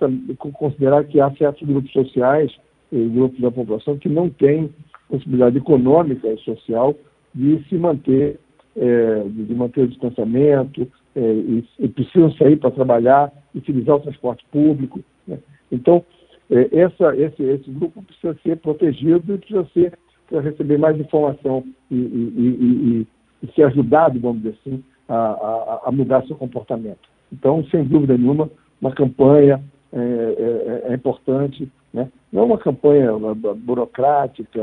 considerar 0.52 1.04
que 1.04 1.20
há 1.20 1.30
certos 1.32 1.66
grupos 1.66 1.90
sociais 1.92 2.52
e 2.92 3.08
grupos 3.08 3.40
da 3.40 3.50
população 3.50 3.98
que 3.98 4.08
não 4.08 4.30
têm 4.30 4.72
possibilidade 5.08 5.58
econômica 5.58 6.28
e 6.28 6.38
social 6.38 6.94
de 7.34 7.62
se 7.68 7.76
manter, 7.76 8.38
é, 8.80 9.22
de 9.28 9.54
manter 9.54 9.82
o 9.82 9.88
distanciamento, 9.88 10.90
é, 11.14 11.20
e, 11.20 11.64
e, 11.78 11.88
precisam 11.88 12.32
sair 12.32 12.56
para 12.56 12.70
trabalhar, 12.70 13.30
utilizar 13.54 13.96
o 13.96 14.00
transporte 14.00 14.44
público. 14.50 15.00
Né? 15.28 15.38
Então, 15.70 16.02
é, 16.50 16.80
essa, 16.80 17.14
esse, 17.14 17.42
esse 17.42 17.70
grupo 17.70 18.02
precisa 18.02 18.34
ser 18.42 18.56
protegido 18.56 19.34
e 19.34 19.38
precisa 19.38 19.68
ser 19.74 19.98
para 20.28 20.40
receber 20.40 20.78
mais 20.78 20.98
informação 20.98 21.64
e, 21.90 21.96
e, 21.96 23.06
e, 23.42 23.52
ser 23.54 23.64
ajudado, 23.64 24.18
vamos 24.18 24.42
dizer 24.42 24.56
assim, 24.60 24.82
a, 25.08 25.14
a, 25.14 25.80
a, 25.86 25.92
mudar 25.92 26.24
seu 26.26 26.36
comportamento. 26.36 27.08
Então, 27.32 27.64
sem 27.64 27.84
dúvida 27.84 28.16
nenhuma, 28.16 28.48
uma 28.80 28.92
campanha 28.92 29.60
é, 29.92 29.98
é, 29.98 30.92
é 30.92 30.94
importante, 30.94 31.70
né? 31.92 32.08
não 32.32 32.44
uma 32.46 32.58
campanha 32.58 33.12
burocrática, 33.56 34.60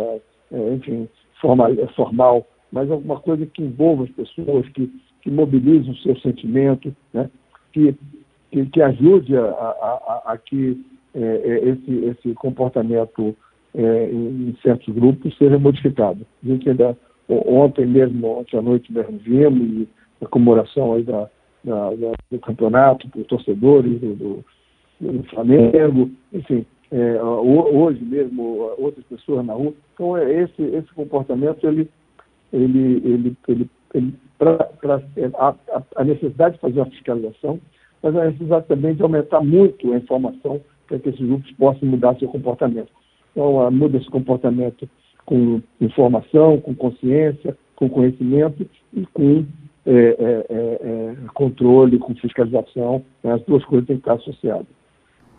é, 0.52 0.74
enfim, 0.74 1.08
formal, 1.42 1.72
é 1.72 1.88
formal, 1.88 2.48
mas 2.72 2.90
alguma 2.92 3.20
coisa 3.20 3.46
que 3.46 3.62
envolva 3.62 4.04
as 4.04 4.10
pessoas, 4.12 4.68
que, 4.70 4.92
que 5.22 5.32
mobilize 5.32 5.90
o 5.90 5.96
seu 5.98 6.18
sentimento, 6.20 6.96
né? 7.14 7.30
que, 7.72 7.96
que, 8.52 8.66
que 8.66 8.82
ajude 8.82 9.36
a, 9.38 9.44
a, 9.44 10.22
a, 10.26 10.34
a 10.34 10.38
que 10.38 10.84
é, 11.14 11.20
é 11.20 11.70
esse, 11.70 12.06
esse 12.06 12.34
comportamento 12.36 13.36
é, 13.74 14.10
em 14.12 14.56
certos 14.62 14.94
grupos 14.94 15.38
seja 15.38 15.58
modificado. 15.58 16.26
A 16.44 16.48
gente 16.48 16.70
ainda, 16.70 16.98
ontem 17.30 17.86
mesmo, 17.86 18.40
ontem 18.40 18.58
à 18.58 18.62
noite 18.62 18.92
mesmo 18.92 19.18
vimos 19.20 19.88
a 20.22 20.26
comemoração 20.26 20.94
aí 20.94 21.04
da, 21.04 21.30
da, 21.64 21.90
da, 21.92 22.12
do 22.32 22.40
campeonato, 22.40 23.08
dos 23.10 23.26
torcedores 23.28 24.00
do, 24.00 24.16
do, 24.16 24.46
do 25.00 25.24
Flamengo, 25.24 26.10
enfim, 26.34 26.66
é, 26.92 27.22
hoje 27.22 28.04
mesmo 28.04 28.72
outras 28.78 29.06
pessoas 29.06 29.46
na 29.46 29.54
rua. 29.54 29.74
Então, 29.94 30.18
é 30.18 30.44
esse, 30.44 30.62
esse 30.62 30.92
comportamento, 30.94 31.68
ele, 31.68 31.90
ele, 32.54 33.02
ele, 33.04 33.38
ele, 33.48 33.70
ele 33.94 34.14
para 34.38 34.70
a, 35.40 35.50
a, 35.50 35.84
a 35.96 36.04
necessidade 36.04 36.56
de 36.56 36.62
fazer 36.62 36.80
uma 36.80 36.90
fiscalização, 36.92 37.60
mas 38.02 38.16
a 38.16 38.26
necessidade 38.26 38.68
também 38.68 38.94
de 38.94 39.02
aumentar 39.02 39.42
muito 39.42 39.94
a 39.94 39.98
informação 39.98 40.62
para 40.88 41.00
que 41.00 41.10
esses 41.10 41.26
grupos 41.26 41.52
possam 41.54 41.88
mudar 41.88 42.16
seu 42.18 42.28
comportamento. 42.30 42.90
Então, 43.32 43.70
muda 43.72 43.98
esse 43.98 44.10
comportamento 44.10 44.88
com 45.26 45.62
informação, 45.82 46.60
com 46.62 46.74
consciência, 46.74 47.58
com 47.76 47.90
conhecimento 47.90 48.66
e 48.94 49.06
com 49.08 49.46
é, 49.86 49.92
é, 49.92 50.46
é, 50.50 50.80
é 50.82 51.16
controle, 51.34 52.00
com 52.00 52.16
fiscalização. 52.16 53.04
Né? 53.24 53.34
As 53.34 53.42
duas 53.44 53.64
coisas 53.66 53.88
têm 53.88 53.98
que 53.98 54.02
estar 54.02 54.14
associadas. 54.14 54.68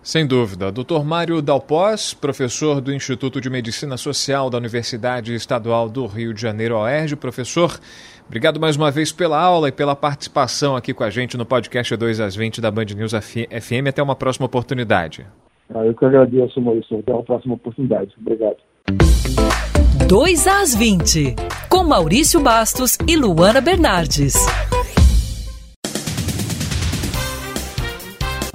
Sem 0.03 0.27
dúvida. 0.27 0.73
Dr. 0.73 1.05
Mário 1.05 1.43
Dalpós, 1.43 2.15
professor 2.15 2.81
do 2.81 2.93
Instituto 2.93 3.41
de 3.41 3.51
Medicina 3.51 3.97
Social 3.97 4.49
da 4.49 4.57
Universidade 4.57 5.35
Estadual 5.35 5.89
do 5.89 6.07
Rio 6.07 6.33
de 6.33 6.41
Janeiro, 6.41 6.77
OERJ. 6.77 7.17
Professor, 7.17 7.79
obrigado 8.27 8.59
mais 8.59 8.77
uma 8.77 8.91
vez 8.91 9.13
pela 9.13 9.39
aula 9.39 9.69
e 9.69 9.73
pela 9.73 9.95
participação 9.95 10.77
aqui 10.77 10.95
com 10.95 11.05
a 11.05 11.11
gente 11.11 11.37
no 11.37 11.45
podcast 11.45 11.95
2 11.95 12.21
às 12.21 12.37
20 12.37 12.61
da 12.61 12.71
Band 12.71 12.87
News 12.97 13.13
FM. 13.13 13.89
Até 13.89 14.03
uma 14.03 14.17
próxima 14.17 14.47
oportunidade. 14.47 15.27
Ah, 15.75 15.85
eu 15.85 15.95
que 15.95 16.05
agradeço, 16.05 16.61
Maurício. 16.61 16.99
Até 16.99 17.13
uma 17.13 17.23
próxima 17.23 17.55
oportunidade. 17.55 18.15
Obrigado. 18.21 18.57
2 20.09 20.47
às 20.47 20.75
20, 20.75 21.37
com 21.69 21.85
Maurício 21.85 22.41
Bastos 22.41 22.97
e 23.07 23.15
Luana 23.15 23.61
Bernardes. 23.61 24.35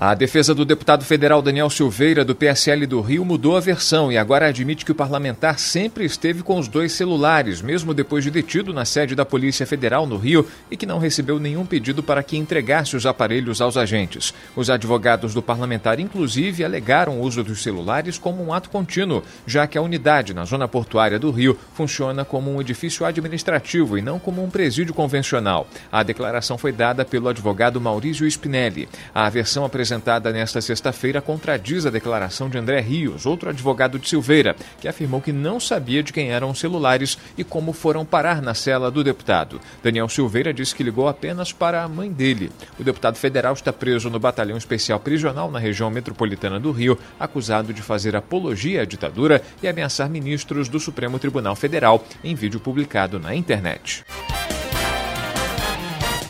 A 0.06 0.14
defesa 0.14 0.54
do 0.54 0.66
deputado 0.66 1.06
federal 1.06 1.42
Daniel 1.42 1.70
Silveira, 1.70 2.26
do 2.26 2.36
PSL 2.36 2.86
do 2.86 3.00
Rio, 3.00 3.24
mudou 3.24 3.56
a 3.56 3.62
versão 3.62 4.12
e 4.12 4.18
agora 4.18 4.50
admite 4.50 4.84
que 4.84 4.92
o 4.92 4.96
parlamentar 4.96 5.58
sempre 5.58 6.04
esteve 6.04 6.44
com 6.44 6.60
os 6.60 6.68
dois 6.68 6.92
celulares, 6.92 7.62
mesmo 7.62 7.94
depois 7.94 8.22
de 8.22 8.30
detido 8.30 8.74
na 8.74 8.84
sede 8.84 9.16
da 9.16 9.24
Polícia 9.24 9.66
Federal 9.66 10.06
no 10.06 10.18
Rio 10.18 10.46
e 10.70 10.76
que 10.76 10.86
não 10.86 11.00
recebeu 11.00 11.40
nenhum 11.40 11.66
pedido 11.66 12.04
para 12.04 12.22
que 12.22 12.36
entregasse 12.36 12.98
os 12.98 13.06
aparelhos 13.06 13.62
aos 13.62 13.78
agentes. 13.78 14.34
Os 14.58 14.70
advogados 14.70 15.34
do 15.34 15.42
parlamentar, 15.42 15.98
inclusive, 16.02 16.66
alegaram 16.66 17.22
o 17.22 17.22
uso 17.22 17.42
dos 17.42 17.64
celulares 17.64 18.18
como 18.18 18.44
um 18.46 18.52
ato 18.52 18.70
contínuo, 18.70 19.24
já 19.48 19.66
que 19.68 19.78
a 19.78 19.82
unidade 19.82 20.34
na 20.34 20.44
zona 20.44 20.68
portuária 20.68 21.18
do 21.18 21.32
Rio 21.32 21.58
funciona 21.74 22.26
como 22.26 22.54
um 22.54 22.60
edifício 22.60 23.06
administrativo 23.06 23.98
e 23.98 24.02
não 24.02 24.20
como 24.20 24.44
um 24.44 24.50
presídio 24.50 24.94
convencional. 24.94 25.66
A 25.90 26.04
declaração 26.04 26.58
foi 26.58 26.74
dada 26.74 27.06
pelo 27.06 27.30
advogado 27.30 27.80
Maurício 27.80 28.30
Spinelli. 28.30 28.90
A 29.16 29.30
versão 29.30 29.64
apresentada 29.64 29.93
apresentada 29.94 30.32
nesta 30.32 30.60
sexta-feira 30.60 31.22
contradiz 31.22 31.86
a 31.86 31.90
declaração 31.90 32.50
de 32.50 32.58
André 32.58 32.80
Rios, 32.80 33.26
outro 33.26 33.50
advogado 33.50 34.00
de 34.00 34.10
Silveira, 34.10 34.56
que 34.82 34.88
afirmou 34.88 35.22
que 35.22 35.32
não 35.32 35.60
sabia 35.60 36.02
de 36.02 36.12
quem 36.12 36.32
eram 36.32 36.50
os 36.50 36.60
celulares 36.60 37.18
e 37.38 37.44
como 37.44 37.74
foram 37.74 38.04
parar 38.04 38.42
na 38.42 38.56
cela 38.56 38.90
do 38.90 39.04
deputado. 39.04 39.62
Daniel 39.84 40.10
Silveira 40.10 40.54
disse 40.54 40.74
que 40.74 40.84
ligou 40.84 41.08
apenas 41.08 41.54
para 41.54 41.84
a 41.84 41.88
mãe 41.88 42.12
dele. 42.12 42.52
O 42.80 42.84
deputado 42.84 43.18
federal 43.18 43.54
está 43.54 43.72
preso 43.72 44.10
no 44.10 44.20
Batalhão 44.20 44.58
Especial 44.58 45.00
Prisional 45.00 45.52
na 45.52 45.60
região 45.60 45.90
metropolitana 45.92 46.60
do 46.60 46.72
Rio, 46.72 46.98
acusado 47.20 47.72
de 47.72 47.82
fazer 47.82 48.16
apologia 48.16 48.82
à 48.82 48.86
ditadura 48.86 49.42
e 49.62 49.68
ameaçar 49.68 50.10
ministros 50.10 50.68
do 50.68 50.80
Supremo 50.80 51.20
Tribunal 51.20 51.56
Federal 51.56 52.04
em 52.24 52.34
vídeo 52.34 52.60
publicado 52.60 53.20
na 53.20 53.36
internet. 53.36 54.04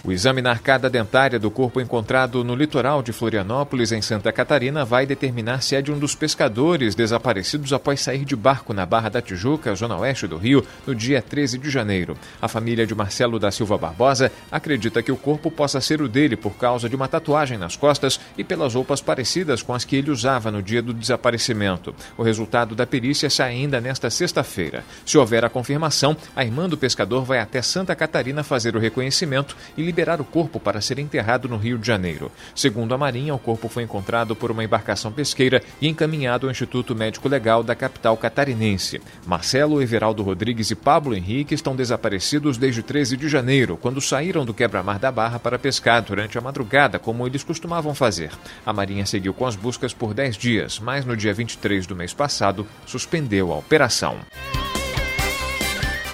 O 0.06 0.12
exame 0.12 0.42
na 0.42 0.50
arcada 0.50 0.90
dentária 0.90 1.40
do 1.40 1.50
corpo 1.50 1.80
encontrado 1.80 2.44
no 2.44 2.56
litoral 2.56 3.02
de 3.02 3.14
Florianópolis, 3.14 3.94
em 3.94 4.02
Santa 4.02 4.34
Catarina, 4.34 4.84
vai 4.84 5.06
determinar 5.06 5.62
se 5.62 5.78
é 5.78 5.82
de 5.82 5.94
um 5.94 5.98
dos 5.98 6.14
pescadores 6.14 6.94
desaparecidos 6.94 7.72
após 7.72 8.02
sair 8.02 8.26
de 8.26 8.36
barco 8.36 8.74
na 8.74 8.86
Barra 8.86 9.08
da 9.08 9.22
Tijuca, 9.22 9.74
zona 9.74 9.96
oeste 9.96 10.28
do 10.28 10.36
Rio, 10.36 10.62
no 10.86 10.94
dia 10.94 11.22
13 11.22 11.58
de 11.58 11.70
janeiro. 11.70 12.18
A 12.42 12.50
família 12.50 12.86
de 12.86 12.94
Marcelo 12.94 13.40
da 13.40 13.50
Silva 13.50 13.78
Barbosa 13.78 14.30
acredita 14.52 15.02
que 15.02 15.10
o 15.10 15.16
corpo 15.16 15.50
possa 15.50 15.80
ser 15.80 16.02
o 16.02 16.10
dele 16.10 16.36
por 16.36 16.58
causa 16.58 16.90
de 16.90 16.98
uma 16.98 17.08
tatuagem 17.08 17.58
nas 17.58 17.78
costas 17.78 18.20
e 18.38 18.44
pelas 18.44 18.74
roupas 18.76 19.00
parecidas 19.00 19.62
com 19.62 19.74
as 19.74 19.86
que 19.86 19.96
ele 19.96 20.12
usava 20.12 20.52
no 20.52 20.62
dia 20.62 20.82
do 20.82 20.94
desaparecimento. 20.94 21.96
O 22.18 22.24
resultado 22.24 22.76
da 22.76 22.86
perícia 22.86 23.30
sai 23.30 23.52
ainda 23.52 23.80
nesta 23.80 24.10
sexta-feira. 24.10 24.84
Se 25.06 25.18
houver 25.18 25.46
a 25.46 25.50
confirmação, 25.50 26.18
a 26.36 26.44
irmã 26.44 26.68
do 26.68 26.78
pescador 26.78 27.24
vai 27.24 27.40
até 27.40 27.62
Santa 27.62 27.96
Catarina 27.96 28.44
fazer 28.44 28.76
o 28.76 28.80
reconhecimento 28.80 29.56
e 29.78 29.93
liberar 29.94 30.20
o 30.20 30.26
corpo 30.26 30.60
para 30.60 30.82
ser 30.82 30.98
enterrado 30.98 31.48
no 31.48 31.56
Rio 31.56 31.78
de 31.78 31.86
Janeiro. 31.86 32.32
Segundo 32.56 32.96
a 32.96 32.98
Marinha, 32.98 33.36
o 33.36 33.38
corpo 33.38 33.70
foi 33.70 33.84
encontrado 33.84 34.36
por 34.36 34.50
uma 34.50 34.64
embarcação 34.64 35.12
pesqueira 35.12 35.62
e 35.80 35.88
encaminhado 35.88 36.48
ao 36.48 36.52
Instituto 36.52 36.96
Médico 36.96 37.30
Legal 37.30 37.62
da 37.62 37.76
capital 37.76 38.18
catarinense. 38.18 39.00
Marcelo, 39.24 39.84
Everaldo 39.84 40.24
Rodrigues 40.24 40.72
e 40.72 40.76
Pablo 40.76 41.14
Henrique 41.14 41.54
estão 41.54 41.76
desaparecidos 41.76 42.58
desde 42.58 42.82
13 42.82 43.16
de 43.16 43.30
janeiro, 43.30 43.78
quando 43.78 44.02
saíram 44.02 44.44
do 44.44 44.54
quebra-mar 44.54 44.98
da 44.98 45.12
Barra 45.12 45.38
para 45.38 45.60
pescar 45.60 46.02
durante 46.02 46.40
a 46.40 46.42
madrugada, 46.42 46.98
como 46.98 47.28
eles 47.28 47.44
costumavam 47.44 47.94
fazer. 47.94 48.32
A 48.66 48.74
Marinha 48.74 49.06
seguiu 49.06 49.32
com 49.32 49.46
as 49.46 49.56
buscas 49.56 49.94
por 49.94 50.16
10 50.16 50.36
dias, 50.36 50.80
mas 50.80 51.06
no 51.06 51.16
dia 51.16 51.36
23 51.36 51.86
do 51.86 51.96
mês 51.96 52.16
passado 52.16 52.66
suspendeu 52.88 53.54
a 53.54 53.58
operação. 53.58 54.18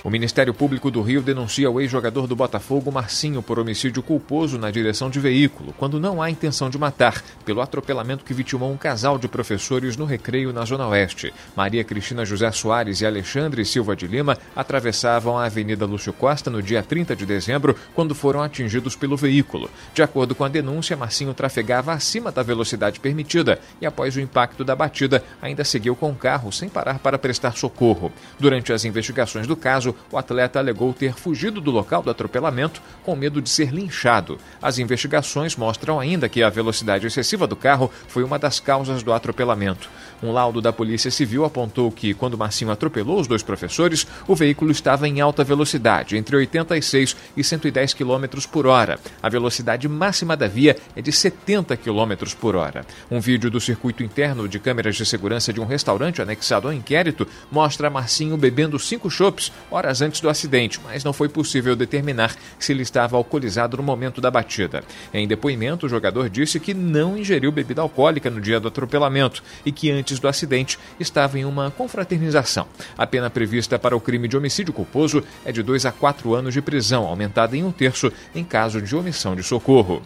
O 0.10 0.12
Ministério 0.12 0.56
Público 0.56 0.90
do 0.90 1.04
Rio 1.04 1.22
denuncia 1.22 1.70
o 1.70 1.80
ex-jogador 1.80 2.26
do 2.26 2.36
Botafogo, 2.36 2.92
Marcinho, 2.92 3.44
por 3.44 3.60
homicídio 3.60 4.02
culposo 4.02 4.58
na 4.58 4.72
direção 4.72 5.08
de 5.08 5.20
veículo, 5.20 5.72
quando 5.78 6.00
não 6.00 6.20
há 6.20 6.32
intenção 6.32 6.68
de 6.68 6.80
matar, 6.80 7.24
pelo 7.46 7.62
atropelamento 7.62 8.26
que 8.26 8.34
vitimou 8.34 8.72
um 8.72 8.76
casal 8.76 9.20
de 9.20 9.28
professores 9.28 9.96
no 9.96 10.06
recreio 10.06 10.52
na 10.52 10.66
Zona 10.66 10.88
Oeste. 10.88 11.32
Maria 11.56 11.84
Cristina 11.84 12.26
José 12.26 12.52
Soares 12.52 13.02
e 13.02 13.06
Alexandre 13.06 13.64
Silva 13.64 13.96
de 13.96 14.08
Lima 14.08 14.36
atravessavam 14.56 15.38
a 15.38 15.46
Avenida 15.46 15.86
Lúcio 15.86 16.12
Costa 16.12 16.50
no 16.50 16.64
dia 16.64 16.82
30 16.82 17.16
de 17.16 17.28
dezembro, 17.28 17.76
quando 17.94 18.16
foram 18.16 18.42
atingidos 18.42 18.96
pelo 18.96 19.16
veículo. 19.16 19.70
De 19.94 20.02
acordo 20.02 20.34
com 20.34 20.44
a 20.44 20.50
denúncia, 20.50 20.98
Marcinho 20.98 21.36
trafegava 21.36 21.94
acima 21.94 22.32
da 22.32 22.42
velocidade 22.42 23.00
permitida 23.00 23.60
e, 23.80 23.86
após 23.86 24.16
o 24.16 24.20
impacto 24.20 24.64
da 24.64 24.76
batida, 24.76 25.24
ainda 25.40 25.64
seguiu 25.64 25.96
com 25.96 26.10
o 26.10 26.16
carro 26.16 26.52
sem 26.52 26.68
parar 26.68 26.98
para 26.98 27.20
prestar 27.20 27.56
socorro. 27.56 28.12
Durante 28.40 28.74
as 28.74 28.84
investigações 28.86 29.46
do 29.46 29.56
caso, 29.56 29.99
o 30.12 30.18
atleta 30.18 30.60
alegou 30.60 30.94
ter 30.94 31.14
fugido 31.14 31.62
do 31.62 31.72
local 31.72 32.02
do 32.02 32.10
atropelamento 32.10 32.82
com 33.04 33.16
medo 33.16 33.42
de 33.42 33.50
ser 33.50 33.72
linchado. 33.72 34.38
As 34.62 34.80
investigações 34.80 35.56
mostram 35.56 36.00
ainda 36.00 36.30
que 36.30 36.44
a 36.44 36.50
velocidade 36.50 37.08
excessiva 37.08 37.46
do 37.46 37.56
carro 37.56 37.92
foi 38.08 38.24
uma 38.24 38.40
das 38.40 38.60
causas 38.60 39.04
do 39.04 39.14
atropelamento. 39.14 39.90
Um 40.22 40.32
laudo 40.32 40.62
da 40.62 40.74
Polícia 40.74 41.10
Civil 41.10 41.46
apontou 41.46 41.92
que, 41.92 42.14
quando 42.14 42.38
Marcinho 42.38 42.72
atropelou 42.72 43.20
os 43.20 43.28
dois 43.28 43.42
professores, 43.42 44.06
o 44.28 44.36
veículo 44.36 44.72
estava 44.72 45.08
em 45.08 45.22
alta 45.22 45.44
velocidade, 45.44 46.18
entre 46.18 46.36
86 46.36 47.16
e 47.38 47.44
110 47.44 47.94
km 47.94 48.26
por 48.52 48.68
hora. 48.68 49.00
A 49.24 49.30
velocidade 49.30 49.88
máxima 49.88 50.36
da 50.36 50.48
via 50.48 50.76
é 50.96 51.02
de 51.02 51.12
70 51.12 51.78
km 51.78 52.36
por 52.40 52.56
hora. 52.56 52.86
Um 53.10 53.20
vídeo 53.20 53.50
do 53.50 53.62
circuito 53.62 54.04
interno 54.04 54.48
de 54.48 54.60
câmeras 54.60 54.96
de 54.96 55.06
segurança 55.06 55.54
de 55.54 55.62
um 55.62 55.66
restaurante 55.66 56.22
anexado 56.22 56.68
ao 56.68 56.74
inquérito 56.74 57.28
mostra 57.52 57.90
Marcinho 57.90 58.36
bebendo 58.36 58.78
cinco 58.78 59.10
chopes 59.10 59.52
horas 59.72 60.02
antes 60.02 60.20
do 60.20 60.30
acidente, 60.30 60.80
mas 60.84 61.04
não 61.04 61.14
foi 61.14 61.30
possível 61.30 61.76
determinar 61.76 62.36
se 62.58 62.74
ele 62.74 62.84
estava 62.84 63.16
alcoolizado 63.16 63.78
no 63.78 63.84
momento 63.84 64.20
da 64.20 64.32
batida. 64.32 64.84
Em 65.14 65.28
depoimento, 65.28 65.86
o 65.86 65.90
jogador 65.90 66.30
disse 66.30 66.60
que 66.60 66.74
não 66.74 67.18
ingeriu 67.18 67.52
bebida 67.52 67.82
alcoólica 67.82 68.30
no 68.30 68.42
dia 68.42 68.60
do 68.60 68.68
atropelamento 68.68 69.44
e 69.66 69.72
que 69.72 69.90
antes 69.92 70.09
do 70.18 70.30
acidente 70.30 70.80
estava 70.98 71.38
em 71.38 71.44
uma 71.44 71.70
confraternização. 71.70 72.66
A 72.98 73.06
pena 73.06 73.30
prevista 73.30 73.78
para 73.78 73.98
o 73.98 74.00
crime 74.00 74.30
de 74.30 74.38
homicídio 74.38 74.74
culposo 74.74 75.22
é 75.44 75.52
de 75.52 75.62
dois 75.62 75.86
a 75.86 75.92
quatro 75.92 76.34
anos 76.34 76.54
de 76.54 76.62
prisão, 76.62 77.06
aumentada 77.06 77.58
em 77.58 77.66
um 77.66 77.72
terço 77.72 78.12
em 78.34 78.46
caso 78.46 78.82
de 78.82 78.96
omissão 78.96 79.36
de 79.36 79.44
socorro. 79.44 80.02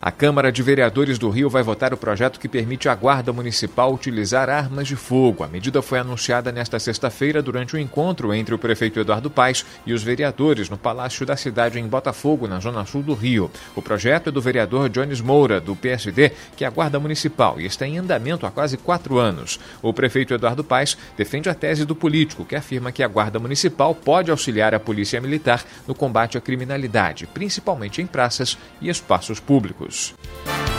A 0.00 0.12
Câmara 0.12 0.52
de 0.52 0.62
Vereadores 0.62 1.18
do 1.18 1.30
Rio 1.30 1.48
vai 1.48 1.62
votar 1.62 1.94
o 1.94 1.96
projeto 1.96 2.38
que 2.38 2.48
permite 2.48 2.86
à 2.86 2.94
Guarda 2.94 3.32
Municipal 3.32 3.92
utilizar 3.92 4.50
armas 4.50 4.86
de 4.86 4.94
fogo. 4.94 5.42
A 5.42 5.48
medida 5.48 5.80
foi 5.80 5.98
anunciada 5.98 6.52
nesta 6.52 6.78
sexta-feira 6.78 7.40
durante 7.40 7.74
o 7.74 7.78
um 7.78 7.80
encontro 7.80 8.34
entre 8.34 8.54
o 8.54 8.58
prefeito 8.58 9.00
Eduardo 9.00 9.30
Paes 9.30 9.64
e 9.86 9.94
os 9.94 10.02
vereadores 10.02 10.68
no 10.68 10.76
Palácio 10.76 11.24
da 11.24 11.34
Cidade 11.34 11.78
em 11.78 11.86
Botafogo, 11.88 12.46
na 12.46 12.60
zona 12.60 12.84
sul 12.84 13.02
do 13.02 13.14
Rio. 13.14 13.50
O 13.74 13.80
projeto 13.80 14.28
é 14.28 14.32
do 14.32 14.40
vereador 14.40 14.90
Jones 14.90 15.22
Moura, 15.22 15.60
do 15.60 15.74
PSD, 15.74 16.30
que 16.54 16.64
é 16.64 16.66
a 16.66 16.70
Guarda 16.70 17.00
Municipal 17.00 17.58
e 17.58 17.64
está 17.64 17.86
em 17.86 17.98
andamento 17.98 18.44
há 18.44 18.50
quase 18.50 18.76
quatro 18.76 19.18
anos. 19.18 19.58
O 19.80 19.94
prefeito 19.94 20.34
Eduardo 20.34 20.62
Paes 20.62 20.96
defende 21.16 21.48
a 21.48 21.54
tese 21.54 21.86
do 21.86 21.96
político, 21.96 22.44
que 22.44 22.54
afirma 22.54 22.92
que 22.92 23.02
a 23.02 23.08
Guarda 23.08 23.38
Municipal 23.38 23.94
pode 23.94 24.30
auxiliar 24.30 24.74
a 24.74 24.80
Polícia 24.80 25.20
Militar 25.22 25.64
no 25.88 25.94
combate 25.94 26.36
à 26.36 26.40
criminalidade, 26.40 27.26
principalmente 27.26 28.02
em 28.02 28.06
praças 28.06 28.58
e 28.80 28.90
espaços 28.90 29.40
públicos. 29.40 29.85
Arcos. 29.86 30.75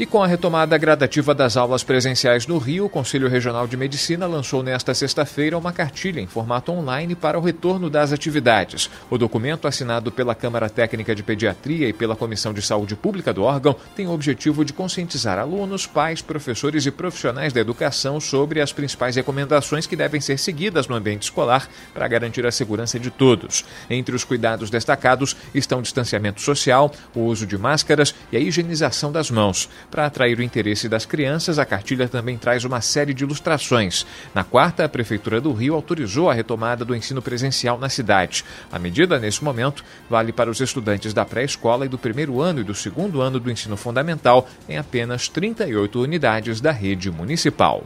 E 0.00 0.06
com 0.06 0.22
a 0.22 0.26
retomada 0.26 0.78
gradativa 0.78 1.34
das 1.34 1.58
aulas 1.58 1.84
presenciais 1.84 2.46
no 2.46 2.56
Rio, 2.56 2.86
o 2.86 2.88
Conselho 2.88 3.28
Regional 3.28 3.66
de 3.66 3.76
Medicina 3.76 4.26
lançou 4.26 4.62
nesta 4.62 4.94
sexta-feira 4.94 5.58
uma 5.58 5.74
cartilha 5.74 6.22
em 6.22 6.26
formato 6.26 6.72
online 6.72 7.14
para 7.14 7.38
o 7.38 7.42
retorno 7.42 7.90
das 7.90 8.10
atividades. 8.10 8.88
O 9.10 9.18
documento, 9.18 9.68
assinado 9.68 10.10
pela 10.10 10.34
Câmara 10.34 10.70
Técnica 10.70 11.14
de 11.14 11.22
Pediatria 11.22 11.86
e 11.86 11.92
pela 11.92 12.16
Comissão 12.16 12.54
de 12.54 12.62
Saúde 12.62 12.96
Pública 12.96 13.30
do 13.30 13.42
órgão, 13.42 13.76
tem 13.94 14.06
o 14.06 14.12
objetivo 14.12 14.64
de 14.64 14.72
conscientizar 14.72 15.38
alunos, 15.38 15.86
pais, 15.86 16.22
professores 16.22 16.86
e 16.86 16.90
profissionais 16.90 17.52
da 17.52 17.60
educação 17.60 18.18
sobre 18.18 18.62
as 18.62 18.72
principais 18.72 19.16
recomendações 19.16 19.86
que 19.86 19.96
devem 19.96 20.18
ser 20.18 20.38
seguidas 20.38 20.88
no 20.88 20.96
ambiente 20.96 21.24
escolar 21.24 21.68
para 21.92 22.08
garantir 22.08 22.46
a 22.46 22.50
segurança 22.50 22.98
de 22.98 23.10
todos. 23.10 23.66
Entre 23.90 24.16
os 24.16 24.24
cuidados 24.24 24.70
destacados 24.70 25.36
estão 25.54 25.80
o 25.80 25.82
distanciamento 25.82 26.40
social, 26.40 26.90
o 27.14 27.20
uso 27.20 27.46
de 27.46 27.58
máscaras 27.58 28.14
e 28.32 28.38
a 28.38 28.40
higienização 28.40 29.12
das 29.12 29.30
mãos. 29.30 29.68
Para 29.90 30.06
atrair 30.06 30.38
o 30.38 30.42
interesse 30.42 30.88
das 30.88 31.04
crianças, 31.04 31.58
a 31.58 31.64
cartilha 31.64 32.08
também 32.08 32.38
traz 32.38 32.64
uma 32.64 32.80
série 32.80 33.12
de 33.12 33.24
ilustrações. 33.24 34.06
Na 34.34 34.44
quarta, 34.44 34.84
a 34.84 34.88
Prefeitura 34.88 35.40
do 35.40 35.52
Rio 35.52 35.74
autorizou 35.74 36.30
a 36.30 36.34
retomada 36.34 36.84
do 36.84 36.94
ensino 36.94 37.20
presencial 37.20 37.78
na 37.78 37.88
cidade. 37.88 38.44
A 38.70 38.78
medida, 38.78 39.18
nesse 39.18 39.42
momento, 39.42 39.84
vale 40.08 40.32
para 40.32 40.50
os 40.50 40.60
estudantes 40.60 41.12
da 41.12 41.24
pré-escola 41.24 41.86
e 41.86 41.88
do 41.88 41.98
primeiro 41.98 42.40
ano 42.40 42.60
e 42.60 42.64
do 42.64 42.74
segundo 42.74 43.20
ano 43.20 43.40
do 43.40 43.50
ensino 43.50 43.76
fundamental 43.76 44.48
em 44.68 44.78
apenas 44.78 45.28
38 45.28 46.00
unidades 46.00 46.60
da 46.60 46.70
rede 46.70 47.10
municipal. 47.10 47.84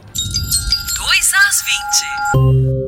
2 0.97 1.33
às 1.33 1.63
20. 2.75 2.84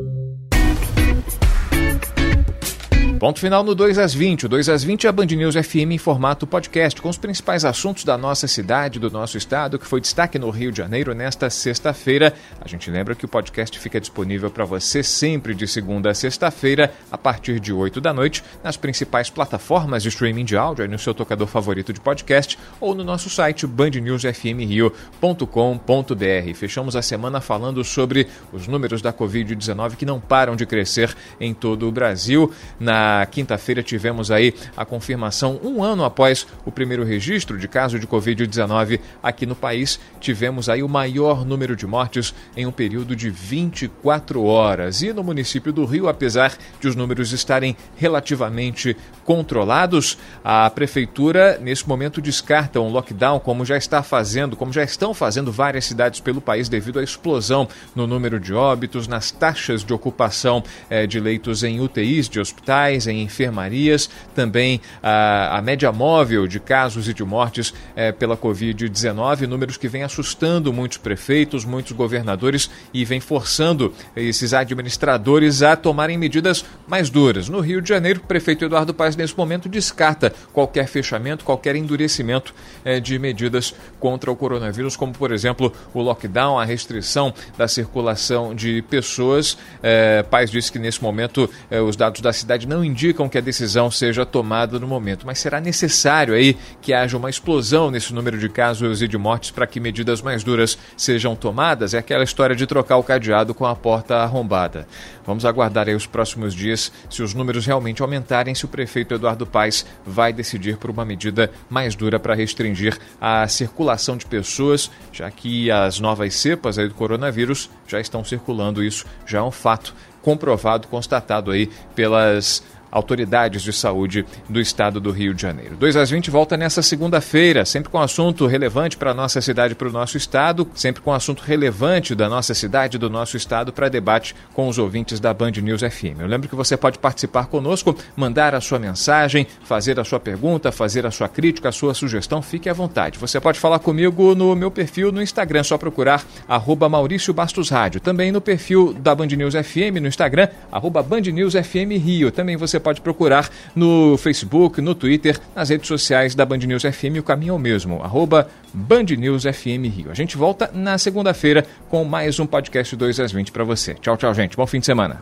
Ponto 3.20 3.40
final 3.40 3.64
no 3.64 3.74
2 3.74 3.98
às 3.98 4.14
20. 4.14 4.46
O 4.46 4.50
2 4.50 4.70
às 4.70 4.84
20 4.84 5.08
é 5.08 5.10
a 5.10 5.12
Band 5.12 5.26
News 5.26 5.56
FM 5.56 5.90
em 5.92 5.98
formato 5.98 6.46
podcast, 6.46 7.02
com 7.02 7.10
os 7.10 7.18
principais 7.18 7.66
assuntos 7.66 8.04
da 8.04 8.16
nossa 8.16 8.48
cidade, 8.48 9.00
do 9.00 9.10
nosso 9.10 9.40
estado, 9.40 9.80
que 9.80 9.88
foi 9.88 10.00
destaque 10.00 10.38
no 10.38 10.52
Rio 10.52 10.72
de 10.72 10.78
Janeiro 10.78 11.16
nesta 11.16 11.50
sexta-feira. 11.50 12.32
A 12.62 12.68
gente 12.68 12.92
lembra 12.92 13.16
que 13.16 13.26
o 13.26 13.28
podcast 13.28 13.80
fica 13.80 14.00
disponível 14.00 14.52
para 14.52 14.66
você 14.66 15.02
sempre 15.02 15.56
de 15.56 15.68
segunda 15.68 16.12
a 16.12 16.14
sexta-feira, 16.14 16.94
a 17.12 17.18
partir 17.18 17.60
de 17.60 17.74
8 17.74 18.00
da 18.00 18.14
noite, 18.14 18.44
nas 18.64 18.78
principais 18.78 19.32
plataformas 19.32 20.04
de 20.04 20.10
streaming 20.10 20.46
de 20.46 20.56
áudio, 20.56 20.84
aí 20.84 20.90
no 20.90 21.00
seu 21.00 21.16
tocador 21.16 21.48
favorito 21.48 21.92
de 21.92 22.00
podcast, 22.00 22.56
ou 22.80 22.94
no 22.94 23.04
nosso 23.04 23.32
site 23.32 23.66
bandnewsfmrio.com.br. 23.66 26.54
Fechamos 26.54 26.96
a 26.96 27.02
semana 27.02 27.42
falando 27.42 27.84
sobre 27.84 28.28
os 28.54 28.68
números 28.68 29.02
da 29.02 29.12
Covid-19 29.12 29.96
que 29.96 30.06
não 30.06 30.20
param 30.20 30.56
de 30.56 30.68
crescer 30.68 31.18
em 31.40 31.52
todo 31.52 31.88
o 31.88 31.92
Brasil. 31.92 32.52
Na 32.80 33.07
na 33.08 33.26
quinta-feira 33.26 33.82
tivemos 33.82 34.30
aí 34.30 34.54
a 34.76 34.84
confirmação, 34.84 35.60
um 35.64 35.82
ano 35.82 36.04
após 36.04 36.46
o 36.66 36.72
primeiro 36.72 37.06
registro 37.06 37.58
de 37.58 37.68
caso 37.68 37.98
de 37.98 38.06
Covid-19 38.06 39.00
aqui 39.24 39.46
no 39.46 39.56
país, 39.56 39.98
tivemos 40.20 40.68
aí 40.68 40.84
o 40.84 40.90
maior 40.90 41.46
número 41.46 41.76
de 41.76 41.88
mortes 41.88 42.36
em 42.56 42.66
um 42.66 42.72
período 42.72 43.16
de 43.16 43.30
24 43.30 44.44
horas. 44.44 45.02
E 45.02 45.14
no 45.14 45.24
município 45.24 45.72
do 45.72 45.86
Rio, 45.86 46.10
apesar 46.10 46.58
de 46.80 46.88
os 46.88 46.96
números 46.96 47.32
estarem 47.32 47.78
relativamente 47.96 48.98
controlados, 49.24 50.18
a 50.44 50.70
prefeitura 50.70 51.58
nesse 51.62 51.88
momento 51.88 52.22
descarta 52.22 52.80
um 52.80 52.90
lockdown, 52.90 53.40
como 53.40 53.64
já 53.64 53.78
está 53.78 54.04
fazendo, 54.04 54.56
como 54.56 54.74
já 54.74 54.84
estão 54.84 55.14
fazendo 55.14 55.52
várias 55.52 55.86
cidades 55.86 56.20
pelo 56.20 56.42
país 56.42 56.68
devido 56.68 57.00
à 57.00 57.04
explosão 57.04 57.68
no 57.96 58.06
número 58.06 58.40
de 58.40 58.54
óbitos, 58.54 59.08
nas 59.08 59.32
taxas 59.32 59.84
de 59.84 59.94
ocupação 59.94 60.64
eh, 60.90 61.08
de 61.08 61.20
leitos 61.20 61.64
em 61.64 61.80
UTIs 61.80 62.28
de 62.28 62.40
hospitais 62.40 62.97
hospitais, 62.98 63.08
em 63.08 63.22
enfermarias, 63.22 64.10
também 64.34 64.82
a, 65.02 65.58
a 65.58 65.62
média 65.62 65.92
móvel 65.92 66.48
de 66.48 66.60
casos 66.60 67.08
e 67.08 67.14
de 67.14 67.24
mortes 67.24 67.74
é, 67.96 68.12
pela 68.12 68.36
Covid-19, 68.36 69.42
números 69.42 69.78
que 69.78 69.88
vem 69.88 70.04
assustando 70.04 70.74
muitos 70.74 70.98
prefeitos, 70.98 71.64
muitos 71.64 71.92
governadores 71.92 72.70
e 72.94 73.06
vem 73.06 73.20
forçando 73.20 73.94
esses 74.16 74.54
administradores 74.54 75.62
a 75.62 75.76
tomarem 75.76 76.18
medidas 76.18 76.66
mais 76.88 77.10
duras. 77.10 77.48
No 77.48 77.60
Rio 77.60 77.82
de 77.82 77.90
Janeiro, 77.90 78.20
o 78.20 78.28
prefeito 78.28 78.66
Eduardo 78.66 78.94
Paes, 78.94 79.16
nesse 79.16 79.38
momento, 79.38 79.70
descarta 79.70 80.34
qualquer 80.52 80.88
fechamento, 80.88 81.46
qualquer 81.46 81.76
endurecimento 81.76 82.54
é, 82.84 83.00
de 83.00 83.20
medidas 83.20 83.74
contra 84.00 84.32
o 84.32 84.36
coronavírus, 84.36 84.96
como, 84.96 85.14
por 85.14 85.32
exemplo, 85.32 85.72
o 85.94 86.02
lockdown, 86.02 86.58
a 86.58 86.66
restrição 86.66 87.34
da 87.58 87.68
circulação 87.68 88.56
de 88.56 88.82
pessoas. 88.84 89.58
É, 89.84 90.24
Paes 90.24 90.50
disse 90.50 90.72
que, 90.72 90.80
nesse 90.80 91.02
momento, 91.02 91.50
é, 91.70 91.82
os 91.82 91.96
dados 91.96 92.22
da 92.22 92.32
cidade 92.34 92.68
não 92.68 92.84
indicam 92.88 93.28
que 93.30 93.38
a 93.38 93.42
decisão 93.42 93.92
seja 93.92 94.26
tomada 94.26 94.80
no 94.80 94.88
momento, 94.88 95.26
mas 95.26 95.40
será 95.40 95.60
necessário 95.60 96.34
aí 96.34 96.58
que 96.82 96.94
haja 96.94 97.18
uma 97.18 97.30
explosão 97.30 97.92
nesse 97.92 98.14
número 98.14 98.38
de 98.38 98.50
casos 98.50 99.02
e 99.02 99.08
de 99.08 99.18
mortes 99.18 99.52
para 99.52 99.68
que 99.68 99.80
medidas 99.80 100.22
mais 100.22 100.44
duras 100.44 100.78
sejam 100.96 101.36
tomadas. 101.36 101.94
É 101.94 101.98
aquela 101.98 102.24
história 102.24 102.56
de 102.56 102.66
trocar 102.66 102.98
o 102.98 103.04
cadeado 103.04 103.54
com 103.54 103.66
a 103.66 103.76
porta 103.76 104.16
arrombada. 104.16 104.88
Vamos 105.26 105.46
aguardar 105.46 105.88
aí 105.88 105.96
os 105.96 106.06
próximos 106.06 106.54
dias 106.54 106.92
se 107.10 107.22
os 107.22 107.34
números 107.34 107.66
realmente 107.66 108.02
aumentarem, 108.02 108.56
se 108.56 108.66
o 108.66 108.70
prefeito 108.70 109.14
Eduardo 109.14 109.46
Paes 109.46 109.86
vai 110.06 110.32
decidir 110.32 110.78
por 110.78 110.90
uma 110.90 111.04
medida 111.04 111.52
mais 111.70 111.96
dura 111.96 112.20
para 112.20 112.34
restringir 112.34 112.98
a 113.20 113.48
circulação 113.48 114.16
de 114.16 114.26
pessoas, 114.26 114.90
já 115.12 115.30
que 115.30 115.70
as 115.70 116.00
novas 116.00 116.34
cepas 116.36 116.80
aí 116.80 116.88
do 116.88 116.94
coronavírus 116.94 117.70
já 117.88 118.00
estão 118.00 118.24
circulando, 118.24 118.84
isso 118.84 119.06
já 119.26 119.40
é 119.40 119.44
um 119.44 119.52
fato 119.52 119.94
comprovado, 120.22 120.88
constatado 120.88 121.52
aí 121.52 121.70
pelas 121.96 122.62
autoridades 122.92 123.62
de 123.62 123.74
saúde 123.74 124.26
do 124.50 124.60
estado 124.60 125.00
do 125.00 125.12
Rio 125.12 125.34
de 125.34 125.42
Janeiro. 125.42 125.76
2 125.76 125.96
às 125.96 126.10
20 126.10 126.30
volta 126.30 126.58
nessa 126.58 126.82
segunda-feira, 126.82 127.66
sempre 127.66 127.90
com 127.90 128.00
assunto 128.00 128.46
relevante 128.48 128.98
para 128.98 129.12
a 129.12 129.14
nossa 129.14 129.42
cidade 129.42 129.74
e 129.74 129.76
para 129.76 129.88
o 129.88 129.92
nosso 129.92 130.18
estado, 130.18 130.68
sempre 130.74 131.02
com 131.02 131.14
assunto 131.14 131.42
relevante 131.42 132.16
da 132.16 132.30
nossa 132.30 132.54
cidade 132.54 132.98
e 132.98 133.00
do 133.00 133.10
nosso 133.10 133.38
estado 133.38 133.74
para 133.74 133.90
debate 133.90 134.36
com 134.54 134.68
os 134.68 134.78
ouvintes 134.78 135.20
da 135.20 135.34
Band 135.34 135.52
News 135.52 135.82
FM. 135.82 136.20
Eu 136.20 136.28
lembro 136.28 136.50
que 136.50 136.56
você 136.56 136.76
pode 136.76 137.00
participar 137.00 137.48
conosco, 137.48 137.96
mandar 138.16 138.56
a 138.56 138.62
sua 138.62 138.80
mensagem, 138.80 139.48
fazer 139.64 140.00
a 140.00 140.04
sua 140.04 140.20
pergunta, 140.20 140.72
fazer 140.72 141.06
a 141.06 141.12
sua 141.12 141.28
crítica, 141.28 141.70
a 141.70 141.72
sua 141.72 141.94
sugestão, 141.94 142.42
fique 142.42 142.70
à 142.70 142.74
vontade. 142.74 143.20
Você 143.20 143.40
pode 143.40 143.60
falar 143.60 143.80
comigo 143.80 144.36
no 144.36 144.56
meu 144.56 144.72
perfil 144.72 145.12
no 145.12 145.22
Instagram, 145.22 145.64
só 145.64 145.78
procurar 145.78 146.24
arroba 146.48 146.90
Maurício 146.90 147.34
Bastos 147.34 147.70
Rádio. 147.70 148.00
Também 148.00 148.32
no 148.32 148.42
perfil 148.42 148.94
da 148.94 149.14
Band 149.14 149.28
News 149.28 149.54
FM 149.54 150.02
no 150.02 150.08
Instagram, 150.08 150.48
arroba 150.72 151.04
Band 151.04 151.22
News 151.22 151.54
FM 151.54 151.92
Rio. 152.04 152.32
Também 152.32 152.56
você 152.58 152.80
pode 152.88 153.02
procurar 153.02 153.50
no 153.76 154.16
Facebook, 154.18 154.80
no 154.80 154.96
Twitter, 154.96 155.38
nas 155.54 155.68
redes 155.68 155.90
sociais 155.90 156.34
da 156.34 156.46
Band 156.46 156.60
News 156.60 156.84
FM. 156.84 157.20
O 157.20 157.24
caminho 157.24 157.52
é 157.52 157.54
o 157.54 157.60
mesmo, 157.60 158.02
arroba 158.02 158.50
Band 158.74 159.04
News 159.18 159.44
FM 159.44 159.92
Rio. 159.94 160.10
A 160.10 160.14
gente 160.14 160.38
volta 160.38 160.72
na 160.74 160.98
segunda-feira 160.98 161.66
com 161.90 162.06
mais 162.06 162.40
um 162.40 162.46
podcast 162.46 162.96
2 162.96 163.20
às 163.20 163.34
20 163.34 163.52
para 163.52 163.66
você. 163.66 163.94
Tchau, 163.96 164.16
tchau, 164.16 164.34
gente. 164.34 164.56
Bom 164.56 164.66
fim 164.66 164.80
de 164.80 164.86
semana. 164.86 165.20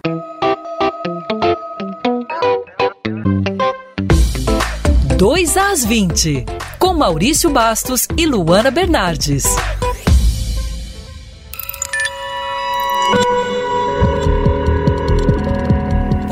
Dois 5.18 5.58
às 5.58 5.84
20, 5.84 6.46
com 6.78 6.94
Maurício 6.94 7.50
Bastos 7.50 8.08
e 8.16 8.28
Luana 8.28 8.70
Bernardes. 8.70 9.44